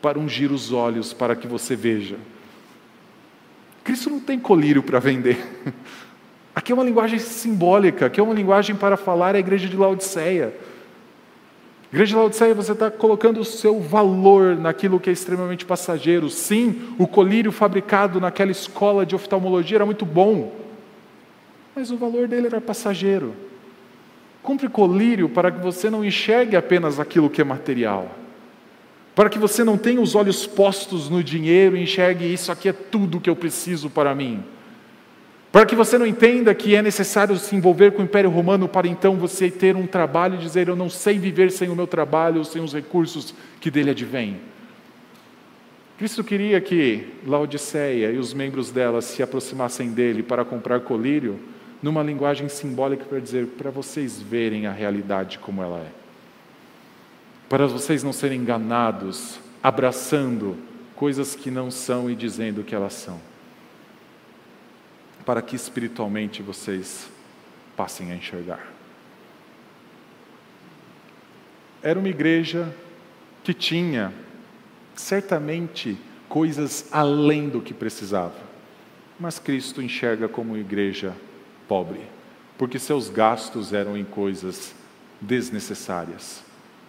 [0.00, 2.16] para ungir os olhos, para que você veja.
[3.84, 5.38] Cristo não tem colírio para vender.
[6.58, 10.52] Aqui é uma linguagem simbólica, aqui é uma linguagem para falar à igreja de Laodiceia.
[11.92, 16.28] Igreja de Laodiceia, você está colocando o seu valor naquilo que é extremamente passageiro.
[16.28, 20.52] Sim, o colírio fabricado naquela escola de oftalmologia era muito bom,
[21.76, 23.36] mas o valor dele era passageiro.
[24.42, 28.10] Cumpre colírio para que você não enxergue apenas aquilo que é material,
[29.14, 32.72] para que você não tenha os olhos postos no dinheiro e enxergue isso aqui é
[32.72, 34.42] tudo que eu preciso para mim.
[35.58, 38.86] Para que você não entenda que é necessário se envolver com o Império Romano para
[38.86, 42.44] então você ter um trabalho e dizer: Eu não sei viver sem o meu trabalho,
[42.44, 44.36] sem os recursos que dele advêm.
[45.98, 51.40] Cristo queria que Laodiceia e os membros dela se aproximassem dele para comprar colírio,
[51.82, 55.90] numa linguagem simbólica para dizer: para vocês verem a realidade como ela é.
[57.48, 60.56] Para vocês não serem enganados, abraçando
[60.94, 63.18] coisas que não são e dizendo que elas são
[65.28, 67.06] para que espiritualmente vocês
[67.76, 68.66] passem a enxergar.
[71.82, 72.74] Era uma igreja
[73.44, 74.10] que tinha
[74.94, 75.98] certamente
[76.30, 78.38] coisas além do que precisava,
[79.20, 81.14] mas Cristo enxerga como igreja
[81.68, 82.00] pobre,
[82.56, 84.74] porque seus gastos eram em coisas
[85.20, 86.42] desnecessárias,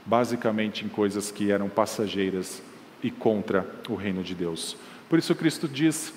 [0.06, 2.64] basicamente em coisas que eram passageiras
[3.04, 4.78] e contra o reino de Deus.
[5.10, 6.14] Por isso Cristo diz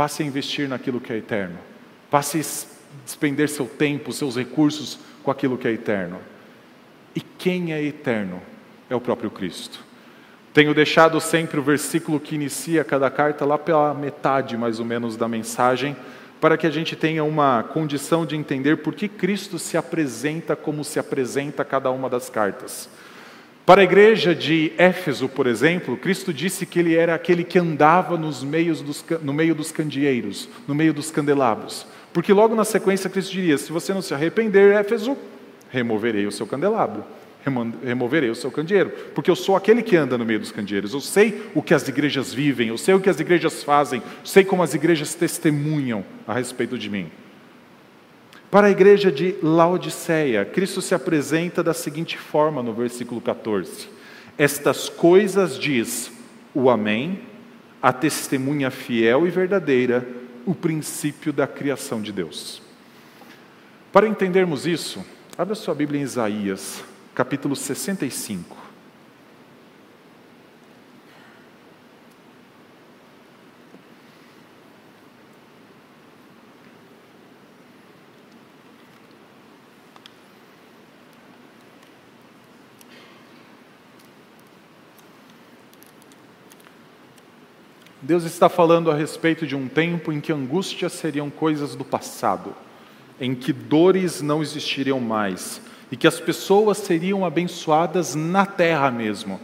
[0.00, 1.58] Passe a investir naquilo que é eterno.
[2.10, 6.18] Passe a despender seu tempo, seus recursos com aquilo que é eterno.
[7.14, 8.40] E quem é eterno?
[8.88, 9.84] É o próprio Cristo.
[10.54, 15.18] Tenho deixado sempre o versículo que inicia cada carta lá pela metade, mais ou menos,
[15.18, 15.94] da mensagem,
[16.40, 20.82] para que a gente tenha uma condição de entender por que Cristo se apresenta como
[20.82, 22.88] se apresenta cada uma das cartas.
[23.66, 28.16] Para a igreja de Éfeso, por exemplo, Cristo disse que ele era aquele que andava
[28.16, 31.86] nos meios dos, no meio dos candeeiros, no meio dos candelabros.
[32.12, 35.16] Porque logo na sequência Cristo diria: se você não se arrepender, Éfeso,
[35.70, 37.04] removerei o seu candelabro,
[37.84, 40.92] removerei o seu candeeiro, porque eu sou aquele que anda no meio dos candeeiros.
[40.92, 44.44] Eu sei o que as igrejas vivem, eu sei o que as igrejas fazem, sei
[44.44, 47.10] como as igrejas testemunham a respeito de mim.
[48.50, 53.88] Para a igreja de Laodiceia, Cristo se apresenta da seguinte forma no versículo 14:
[54.36, 56.10] Estas coisas diz
[56.52, 57.20] o Amém,
[57.80, 60.06] a testemunha fiel e verdadeira,
[60.44, 62.60] o princípio da criação de Deus.
[63.92, 65.04] Para entendermos isso,
[65.38, 66.82] abra sua Bíblia em Isaías,
[67.14, 68.59] capítulo 65.
[88.10, 92.52] Deus está falando a respeito de um tempo em que angústias seriam coisas do passado,
[93.20, 99.40] em que dores não existiriam mais e que as pessoas seriam abençoadas na terra mesmo.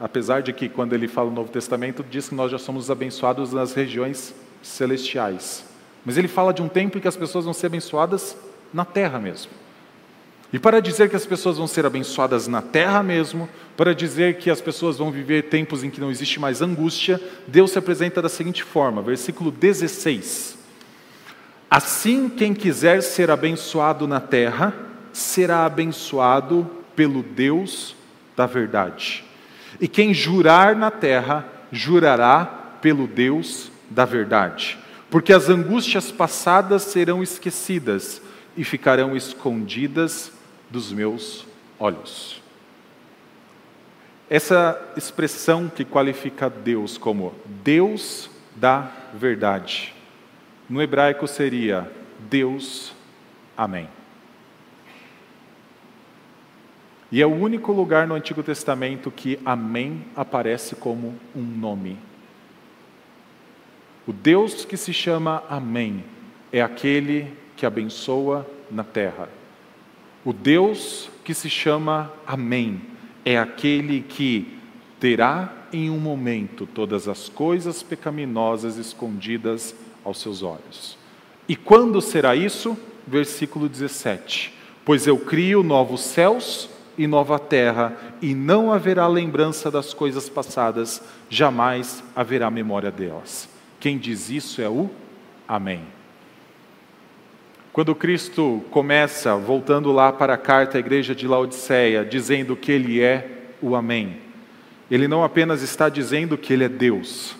[0.00, 3.52] Apesar de que, quando ele fala no Novo Testamento, diz que nós já somos abençoados
[3.52, 5.64] nas regiões celestiais.
[6.04, 8.36] Mas ele fala de um tempo em que as pessoas vão ser abençoadas
[8.74, 9.52] na terra mesmo.
[10.52, 14.50] E para dizer que as pessoas vão ser abençoadas na terra mesmo, para dizer que
[14.50, 18.30] as pessoas vão viver tempos em que não existe mais angústia, Deus se apresenta da
[18.30, 20.56] seguinte forma, versículo 16:
[21.70, 24.74] Assim quem quiser ser abençoado na terra,
[25.12, 27.94] será abençoado pelo Deus
[28.34, 29.24] da verdade.
[29.78, 32.46] E quem jurar na terra, jurará
[32.80, 34.78] pelo Deus da verdade.
[35.10, 38.22] Porque as angústias passadas serão esquecidas
[38.56, 40.32] e ficarão escondidas
[40.70, 41.46] dos meus
[41.78, 42.42] olhos.
[44.30, 49.94] Essa expressão que qualifica Deus como Deus da verdade,
[50.68, 51.90] no hebraico seria
[52.28, 52.92] Deus,
[53.56, 53.88] Amém.
[57.10, 61.98] E é o único lugar no Antigo Testamento que Amém aparece como um nome.
[64.06, 66.04] O Deus que se chama Amém
[66.52, 69.37] é aquele que abençoa na terra.
[70.24, 72.80] O Deus que se chama Amém
[73.24, 74.58] é aquele que
[74.98, 80.96] terá em um momento todas as coisas pecaminosas escondidas aos seus olhos.
[81.48, 82.76] E quando será isso?
[83.06, 84.52] Versículo 17:
[84.84, 91.00] Pois eu crio novos céus e nova terra, e não haverá lembrança das coisas passadas,
[91.30, 93.48] jamais haverá memória delas.
[93.78, 94.90] Quem diz isso é o
[95.46, 95.97] Amém.
[97.78, 103.00] Quando Cristo começa, voltando lá para a carta à igreja de Laodiceia, dizendo que Ele
[103.00, 104.16] é o Amém,
[104.90, 107.36] Ele não apenas está dizendo que Ele é Deus,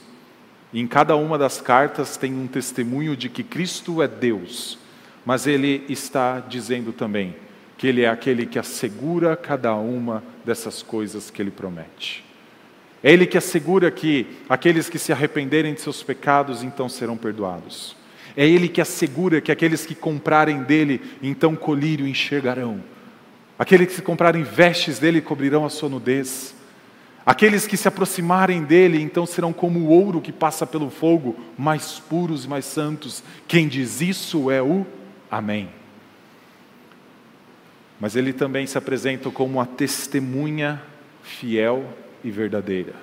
[0.72, 4.78] em cada uma das cartas tem um testemunho de que Cristo é Deus,
[5.26, 7.34] mas Ele está dizendo também
[7.76, 12.24] que Ele é aquele que assegura cada uma dessas coisas que Ele promete.
[13.02, 17.97] É Ele que assegura que aqueles que se arrependerem de seus pecados então serão perdoados.
[18.38, 22.82] É Ele que assegura que aqueles que comprarem dele então colírio enxergarão.
[23.58, 26.54] Aqueles que se comprarem vestes dele cobrirão a sua nudez.
[27.26, 31.98] Aqueles que se aproximarem dele então serão como o ouro que passa pelo fogo, mais
[31.98, 33.22] puros e mais santos.
[33.48, 34.86] Quem diz isso é o
[35.30, 35.68] Amém
[38.00, 40.80] mas ele também se apresenta como uma testemunha
[41.22, 41.84] fiel
[42.22, 42.94] e verdadeira.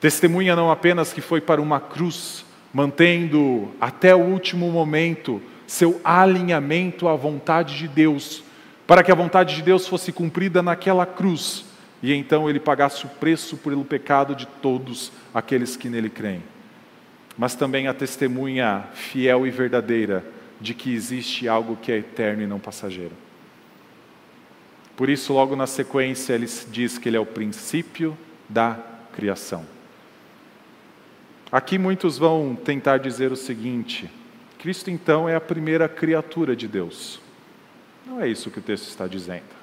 [0.00, 7.08] Testemunha não apenas que foi para uma cruz, mantendo até o último momento seu alinhamento
[7.08, 8.42] à vontade de Deus,
[8.86, 11.64] para que a vontade de Deus fosse cumprida naquela cruz,
[12.02, 16.42] e então ele pagasse o preço pelo pecado de todos aqueles que nele creem.
[17.36, 20.24] Mas também a testemunha fiel e verdadeira
[20.60, 23.12] de que existe algo que é eterno e não passageiro.
[24.96, 28.76] Por isso, logo na sequência, ele diz que ele é o princípio da
[29.12, 29.64] criação.
[31.50, 34.10] Aqui muitos vão tentar dizer o seguinte:
[34.58, 37.20] Cristo então é a primeira criatura de Deus.
[38.06, 39.58] Não é isso que o texto está dizendo.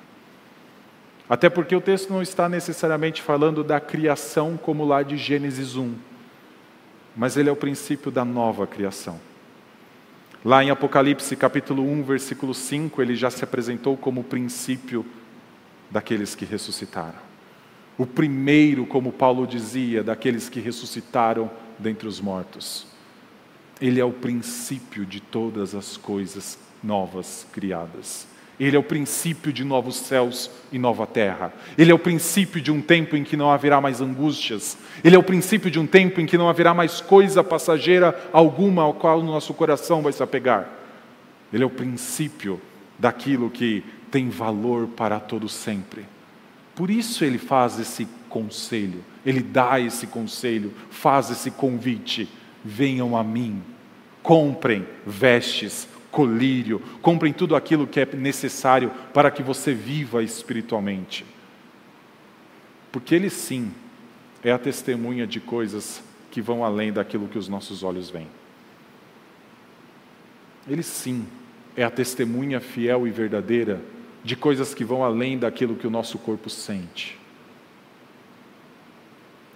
[1.30, 5.94] Até porque o texto não está necessariamente falando da criação como lá de Gênesis 1,
[7.16, 9.20] mas ele é o princípio da nova criação.
[10.44, 15.04] Lá em Apocalipse capítulo 1, versículo 5, ele já se apresentou como o princípio
[15.90, 17.26] daqueles que ressuscitaram.
[17.98, 22.88] O primeiro, como Paulo dizia, daqueles que ressuscitaram dentre os mortos.
[23.82, 28.28] Ele é o princípio de todas as coisas novas criadas.
[28.58, 31.52] Ele é o princípio de novos céus e nova terra.
[31.78, 34.78] Ele é o princípio de um tempo em que não haverá mais angústias.
[35.04, 38.84] Ele é o princípio de um tempo em que não haverá mais coisa passageira alguma
[38.84, 40.70] ao qual o nosso coração vai se apegar.
[41.52, 42.62] Ele é o princípio
[42.98, 46.06] daquilo que tem valor para todo sempre.
[46.74, 52.30] Por isso ele faz esse conselho, ele dá esse conselho, faz esse convite:
[52.64, 53.64] venham a mim,
[54.22, 61.26] comprem vestes, colírio, comprem tudo aquilo que é necessário para que você viva espiritualmente.
[62.92, 63.74] Porque ele sim
[64.44, 66.02] é a testemunha de coisas
[66.32, 68.28] que vão além daquilo que os nossos olhos veem.
[70.68, 71.26] Ele sim
[71.76, 73.82] é a testemunha fiel e verdadeira
[74.24, 77.20] de coisas que vão além daquilo que o nosso corpo sente.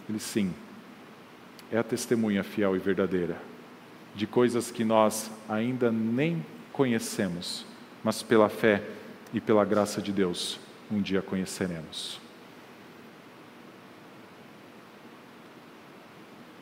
[0.10, 0.52] Ele sim
[1.72, 3.38] é a testemunha fiel e verdadeira
[4.16, 6.44] de coisas que nós ainda nem
[6.74, 7.64] conhecemos,
[8.04, 8.84] mas pela fé
[9.32, 10.60] e pela graça de Deus
[10.92, 12.20] um dia conheceremos.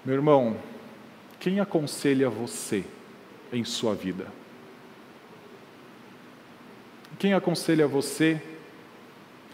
[0.03, 0.57] Meu irmão,
[1.39, 2.83] quem aconselha você
[3.51, 4.27] em sua vida?
[7.17, 8.41] Quem aconselha você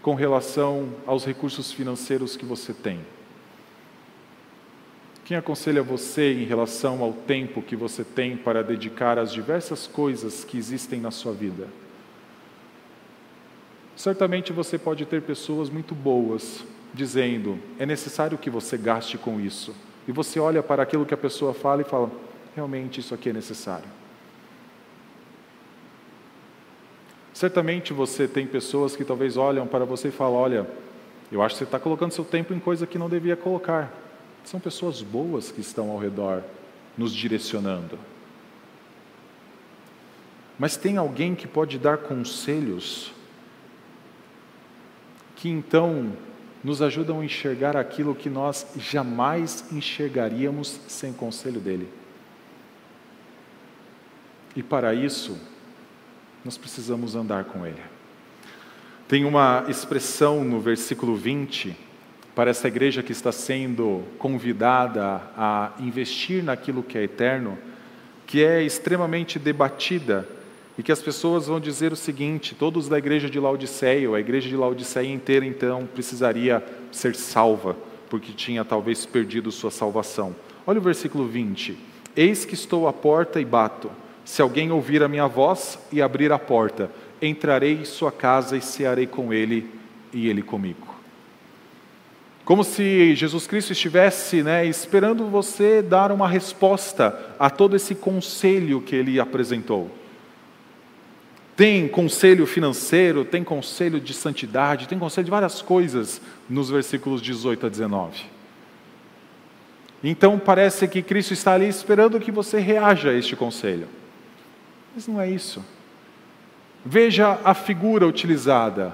[0.01, 2.99] com relação aos recursos financeiros que você tem?
[5.25, 10.43] Quem aconselha você em relação ao tempo que você tem para dedicar às diversas coisas
[10.43, 11.67] que existem na sua vida?
[13.95, 19.73] Certamente você pode ter pessoas muito boas dizendo: é necessário que você gaste com isso.
[20.05, 22.11] E você olha para aquilo que a pessoa fala e fala:
[22.53, 23.87] realmente isso aqui é necessário.
[27.33, 30.67] Certamente você tem pessoas que talvez olham para você e falam: Olha,
[31.31, 34.02] eu acho que você está colocando seu tempo em coisa que não devia colocar.
[34.43, 36.43] São pessoas boas que estão ao redor,
[36.97, 37.97] nos direcionando.
[40.59, 43.11] Mas tem alguém que pode dar conselhos
[45.35, 46.13] que então
[46.63, 51.89] nos ajudam a enxergar aquilo que nós jamais enxergaríamos sem conselho dele.
[54.55, 55.37] E para isso,
[56.45, 57.81] nós precisamos andar com ele.
[59.07, 61.75] Tem uma expressão no versículo 20
[62.35, 67.57] para essa igreja que está sendo convidada a investir naquilo que é eterno,
[68.25, 70.27] que é extremamente debatida
[70.77, 74.19] e que as pessoas vão dizer o seguinte: todos da igreja de Laodiceia, ou a
[74.19, 77.75] igreja de Laodiceia inteira, então, precisaria ser salva,
[78.09, 80.35] porque tinha talvez perdido sua salvação.
[80.65, 81.77] Olha o versículo 20:
[82.15, 83.91] Eis que estou à porta e bato.
[84.25, 86.89] Se alguém ouvir a minha voz e abrir a porta,
[87.21, 89.69] entrarei em sua casa e cearei com ele
[90.13, 90.92] e ele comigo.
[92.45, 98.81] Como se Jesus Cristo estivesse né, esperando você dar uma resposta a todo esse conselho
[98.81, 99.89] que ele apresentou.
[101.55, 106.19] Tem conselho financeiro, tem conselho de santidade, tem conselho de várias coisas
[106.49, 108.23] nos versículos 18 a 19.
[110.03, 113.87] Então parece que Cristo está ali esperando que você reaja a este conselho.
[114.93, 115.63] Mas não é isso.
[116.85, 118.93] Veja a figura utilizada.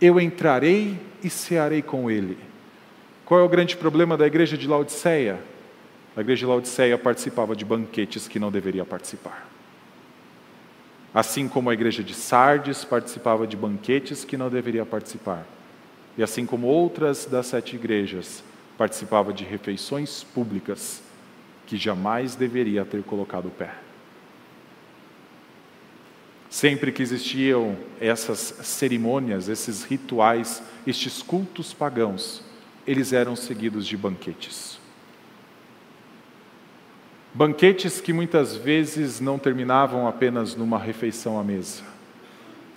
[0.00, 2.38] Eu entrarei e cearei com ele.
[3.24, 5.40] Qual é o grande problema da igreja de Laodiceia?
[6.14, 9.48] A igreja de Laodiceia participava de banquetes que não deveria participar.
[11.12, 15.46] Assim como a igreja de Sardes participava de banquetes que não deveria participar.
[16.18, 18.44] E assim como outras das sete igrejas
[18.76, 21.02] participava de refeições públicas
[21.66, 23.74] que jamais deveria ter colocado o pé.
[26.50, 32.44] Sempre que existiam essas cerimônias, esses rituais, estes cultos pagãos,
[32.86, 34.78] eles eram seguidos de banquetes.
[37.32, 41.82] Banquetes que muitas vezes não terminavam apenas numa refeição à mesa,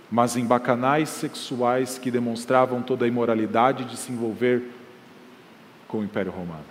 [0.09, 4.63] mas em bacanais sexuais que demonstravam toda a imoralidade de se envolver
[5.87, 6.65] com o Império Romano.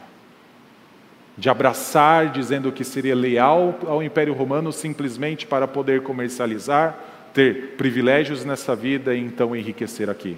[1.39, 6.99] De abraçar, dizendo que seria leal ao Império Romano simplesmente para poder comercializar,
[7.32, 10.37] ter privilégios nessa vida e então enriquecer aqui.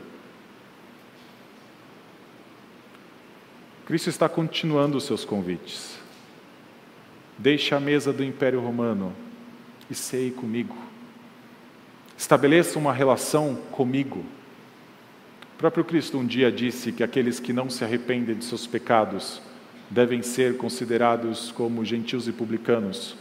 [3.89, 5.99] Cristo está continuando os seus convites.
[7.39, 9.15] Deixe a mesa do Império Romano
[9.91, 10.77] e sei comigo.
[12.15, 14.19] Estabeleça uma relação comigo.
[15.55, 19.41] O próprio Cristo um dia disse que aqueles que não se arrependem de seus pecados
[19.89, 23.17] devem ser considerados como gentios e publicanos,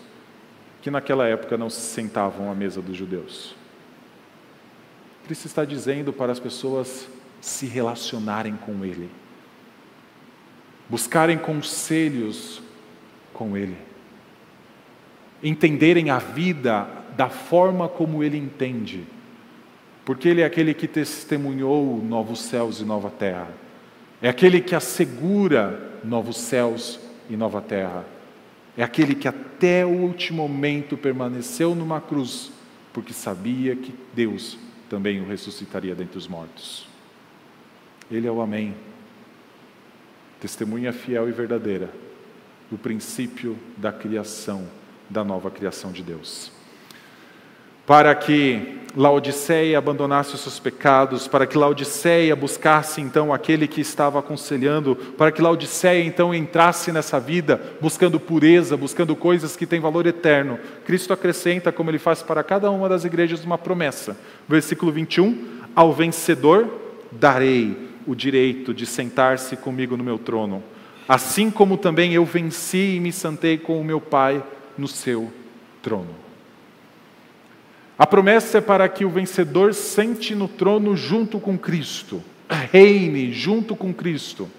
[0.82, 3.56] que naquela época não se sentavam à mesa dos judeus.
[5.26, 7.08] Cristo está dizendo para as pessoas
[7.40, 9.10] se relacionarem com Ele
[10.90, 12.62] buscarem conselhos
[13.34, 13.78] com Ele,
[15.44, 19.04] entenderem a vida da forma como Ele entende,
[20.06, 23.50] porque Ele é aquele que testemunhou novos céus e nova terra,
[24.22, 28.06] é aquele que assegura novos céus e nova terra,
[28.76, 32.52] é aquele que até o último momento permaneceu numa cruz,
[32.94, 34.58] porque sabia que Deus
[34.90, 36.88] também o ressuscitaria dentre os mortos.
[38.10, 38.74] Ele é o Amém
[40.40, 41.90] testemunha fiel e verdadeira
[42.70, 44.68] do princípio da criação,
[45.10, 46.52] da nova criação de Deus.
[47.86, 54.20] Para que Laodiceia abandonasse os seus pecados, para que Laodiceia buscasse então aquele que estava
[54.20, 60.06] aconselhando, para que Laodiceia então entrasse nessa vida buscando pureza, buscando coisas que têm valor
[60.08, 60.60] eterno.
[60.84, 64.18] Cristo acrescenta, como ele faz para cada uma das igrejas, uma promessa.
[64.50, 66.68] Versículo 21: Ao vencedor
[67.12, 70.64] darei o direito de sentar-se comigo no meu trono,
[71.08, 74.42] assim como também eu venci e me sentei com o meu Pai
[74.78, 75.32] no seu
[75.84, 76.16] trono.
[78.00, 82.24] A promessa é para que o vencedor sente no trono junto com Cristo,
[82.72, 84.50] reine junto com Cristo.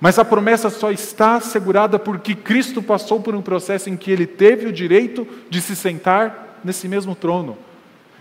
[0.00, 4.26] Mas a promessa só está assegurada porque Cristo passou por um processo em que ele
[4.26, 7.56] teve o direito de se sentar nesse mesmo trono.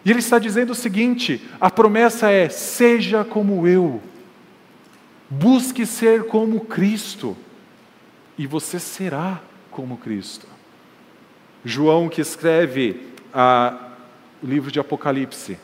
[0.06, 4.00] E ele está dizendo o seguinte: a promessa é: seja como eu.
[5.30, 7.36] Busque ser como Cristo,
[8.38, 10.48] e você será como Cristo.
[11.64, 13.08] João, que escreve
[14.44, 15.58] o livro de Apocalipse,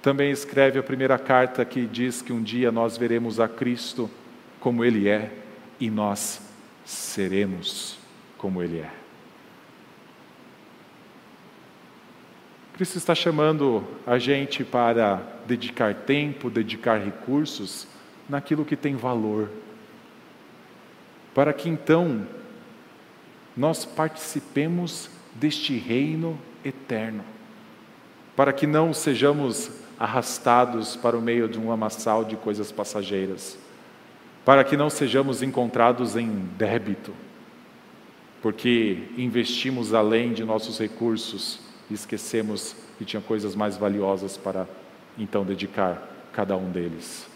[0.00, 4.10] também escreve a primeira carta que diz que um dia nós veremos a Cristo
[4.58, 5.30] como Ele é
[5.78, 6.40] e nós
[6.84, 7.98] seremos
[8.38, 8.90] como Ele é.
[12.74, 17.86] Cristo está chamando a gente para dedicar tempo, dedicar recursos
[18.28, 19.50] naquilo que tem valor,
[21.34, 22.26] para que então
[23.56, 27.24] nós participemos deste reino eterno,
[28.36, 33.58] para que não sejamos arrastados para o meio de um amassal de coisas passageiras,
[34.44, 37.12] para que não sejamos encontrados em débito,
[38.40, 44.66] porque investimos além de nossos recursos e esquecemos que tinha coisas mais valiosas para
[45.16, 47.31] então dedicar cada um deles.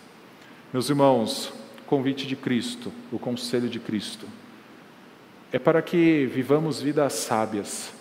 [0.77, 4.27] Meus irmãos, o convite de Cristo, o conselho de Cristo,
[5.51, 7.95] é para que vivamos vidas sábias.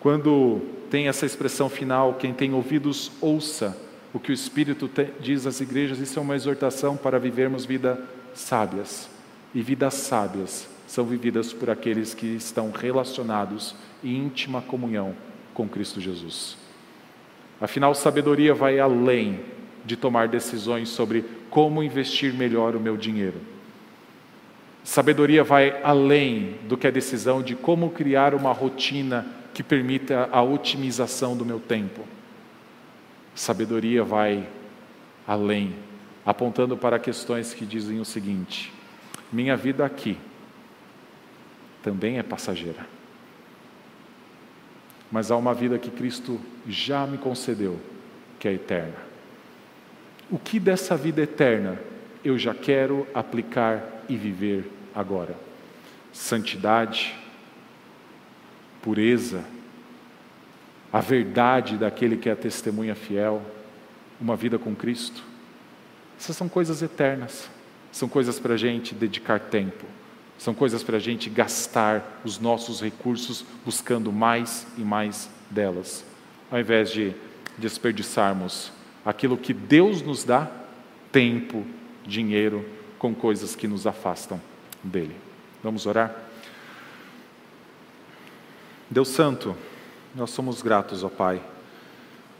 [0.00, 3.80] Quando tem essa expressão final, quem tem ouvidos, ouça
[4.12, 8.00] o que o Espírito diz às igrejas, isso é uma exortação para vivermos vidas
[8.34, 9.08] sábias.
[9.54, 15.14] E vidas sábias são vividas por aqueles que estão relacionados em íntima comunhão
[15.54, 16.58] com Cristo Jesus.
[17.60, 19.54] Afinal, sabedoria vai além
[19.86, 23.40] de tomar decisões sobre como investir melhor o meu dinheiro.
[24.82, 30.42] Sabedoria vai além do que a decisão de como criar uma rotina que permita a
[30.42, 32.04] otimização do meu tempo.
[33.34, 34.46] Sabedoria vai
[35.26, 35.74] além,
[36.24, 38.72] apontando para questões que dizem o seguinte:
[39.32, 40.18] minha vida aqui
[41.82, 42.86] também é passageira.
[45.10, 47.78] Mas há uma vida que Cristo já me concedeu,
[48.40, 49.05] que é eterna.
[50.30, 51.78] O que dessa vida eterna
[52.24, 55.36] eu já quero aplicar e viver agora?
[56.12, 57.14] Santidade,
[58.82, 59.44] pureza,
[60.92, 63.40] a verdade daquele que é a testemunha fiel,
[64.20, 65.22] uma vida com Cristo.
[66.18, 67.48] Essas são coisas eternas,
[67.92, 69.84] são coisas para a gente dedicar tempo.
[70.38, 76.04] São coisas para a gente gastar os nossos recursos buscando mais e mais delas,
[76.50, 77.14] ao invés de
[77.56, 78.75] desperdiçarmos
[79.06, 80.50] aquilo que Deus nos dá,
[81.12, 81.64] tempo,
[82.04, 84.40] dinheiro, com coisas que nos afastam
[84.82, 85.14] dele.
[85.62, 86.12] Vamos orar?
[88.90, 89.56] Deus Santo,
[90.12, 91.40] nós somos gratos, ó Pai,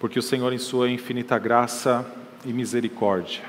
[0.00, 2.04] porque o Senhor, em Sua infinita graça
[2.44, 3.44] e misericórdia,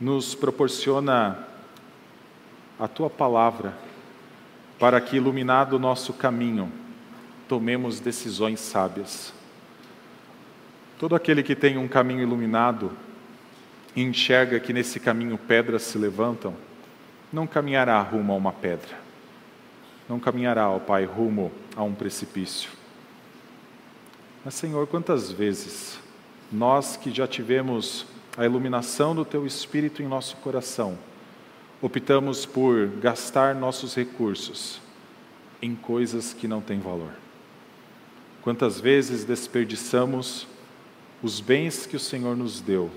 [0.00, 1.46] nos proporciona
[2.78, 3.74] a tua palavra,
[4.78, 6.72] para que, iluminado o nosso caminho,
[7.48, 9.32] tomemos decisões sábias.
[10.98, 12.90] Todo aquele que tem um caminho iluminado
[13.94, 16.54] e enxerga que nesse caminho pedras se levantam,
[17.32, 18.96] não caminhará rumo a uma pedra,
[20.08, 22.70] não caminhará, ó Pai, rumo a um precipício.
[24.44, 25.98] Mas, Senhor, quantas vezes
[26.50, 30.98] nós que já tivemos a iluminação do Teu Espírito em nosso coração,
[31.80, 34.80] optamos por gastar nossos recursos
[35.60, 37.12] em coisas que não têm valor.
[38.42, 40.46] Quantas vezes desperdiçamos
[41.22, 42.90] os bens que o Senhor nos deu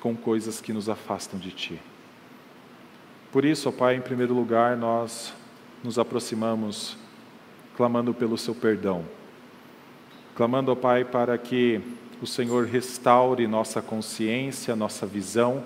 [0.00, 1.80] com coisas que nos afastam de Ti.
[3.30, 5.32] Por isso, ó Pai, em primeiro lugar, nós
[5.82, 6.96] nos aproximamos
[7.76, 9.04] clamando pelo Seu perdão,
[10.34, 11.80] clamando, ó Pai, para que
[12.20, 15.64] o Senhor restaure nossa consciência, nossa visão,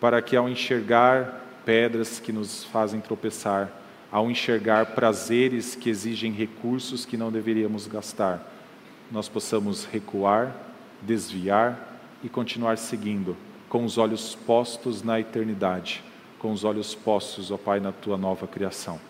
[0.00, 3.70] para que ao enxergar pedras que nos fazem tropeçar,
[4.10, 8.52] ao enxergar prazeres que exigem recursos que não deveríamos gastar,
[9.10, 10.54] nós possamos recuar,
[11.02, 13.36] desviar e continuar seguindo,
[13.68, 16.02] com os olhos postos na eternidade,
[16.38, 19.00] com os olhos postos, ó Pai, na tua nova criação.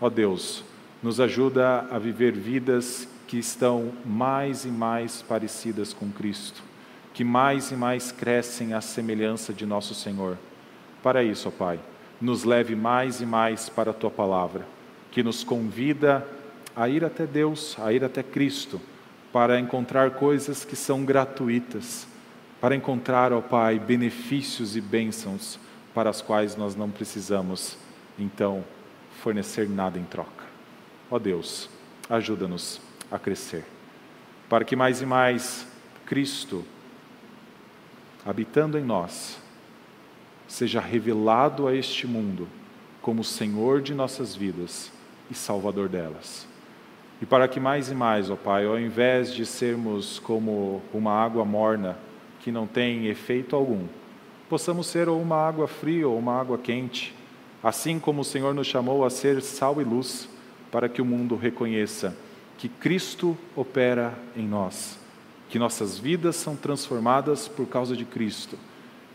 [0.00, 0.64] Ó Deus,
[1.02, 6.62] nos ajuda a viver vidas que estão mais e mais parecidas com Cristo,
[7.14, 10.36] que mais e mais crescem à semelhança de nosso Senhor
[11.02, 11.80] para isso, ó Pai,
[12.20, 14.66] nos leve mais e mais para a tua palavra,
[15.10, 16.26] que nos convida
[16.76, 18.80] a ir até Deus, a ir até Cristo,
[19.32, 22.06] para encontrar coisas que são gratuitas,
[22.60, 25.58] para encontrar, ó Pai, benefícios e bênçãos
[25.94, 27.76] para as quais nós não precisamos,
[28.18, 28.64] então,
[29.22, 30.44] fornecer nada em troca.
[31.10, 31.68] Ó Deus,
[32.08, 33.64] ajuda-nos a crescer,
[34.48, 35.66] para que mais e mais
[36.06, 36.64] Cristo,
[38.24, 39.38] habitando em nós,
[40.46, 42.48] seja revelado a este mundo
[43.00, 44.92] como Senhor de nossas vidas
[45.30, 46.49] e Salvador delas.
[47.20, 51.44] E para que mais e mais, ó Pai, ao invés de sermos como uma água
[51.44, 51.98] morna
[52.40, 53.84] que não tem efeito algum,
[54.48, 57.14] possamos ser ou uma água fria ou uma água quente,
[57.62, 60.28] assim como o Senhor nos chamou a ser sal e luz,
[60.70, 62.16] para que o mundo reconheça
[62.56, 64.98] que Cristo opera em nós,
[65.50, 68.58] que nossas vidas são transformadas por causa de Cristo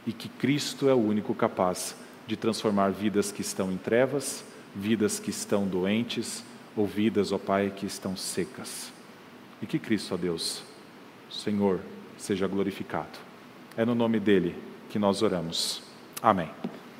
[0.06, 1.96] e que Cristo é o único capaz
[2.28, 4.44] de transformar vidas que estão em trevas,
[4.76, 6.44] vidas que estão doentes
[6.76, 8.92] ou vidas, ó Pai, que estão secas.
[9.62, 10.64] E que Cristo, ó Deus,
[11.30, 11.80] Senhor,
[12.18, 13.18] seja glorificado.
[13.78, 14.56] É no nome dele
[14.90, 15.82] que nós oramos.
[16.22, 16.50] Amém.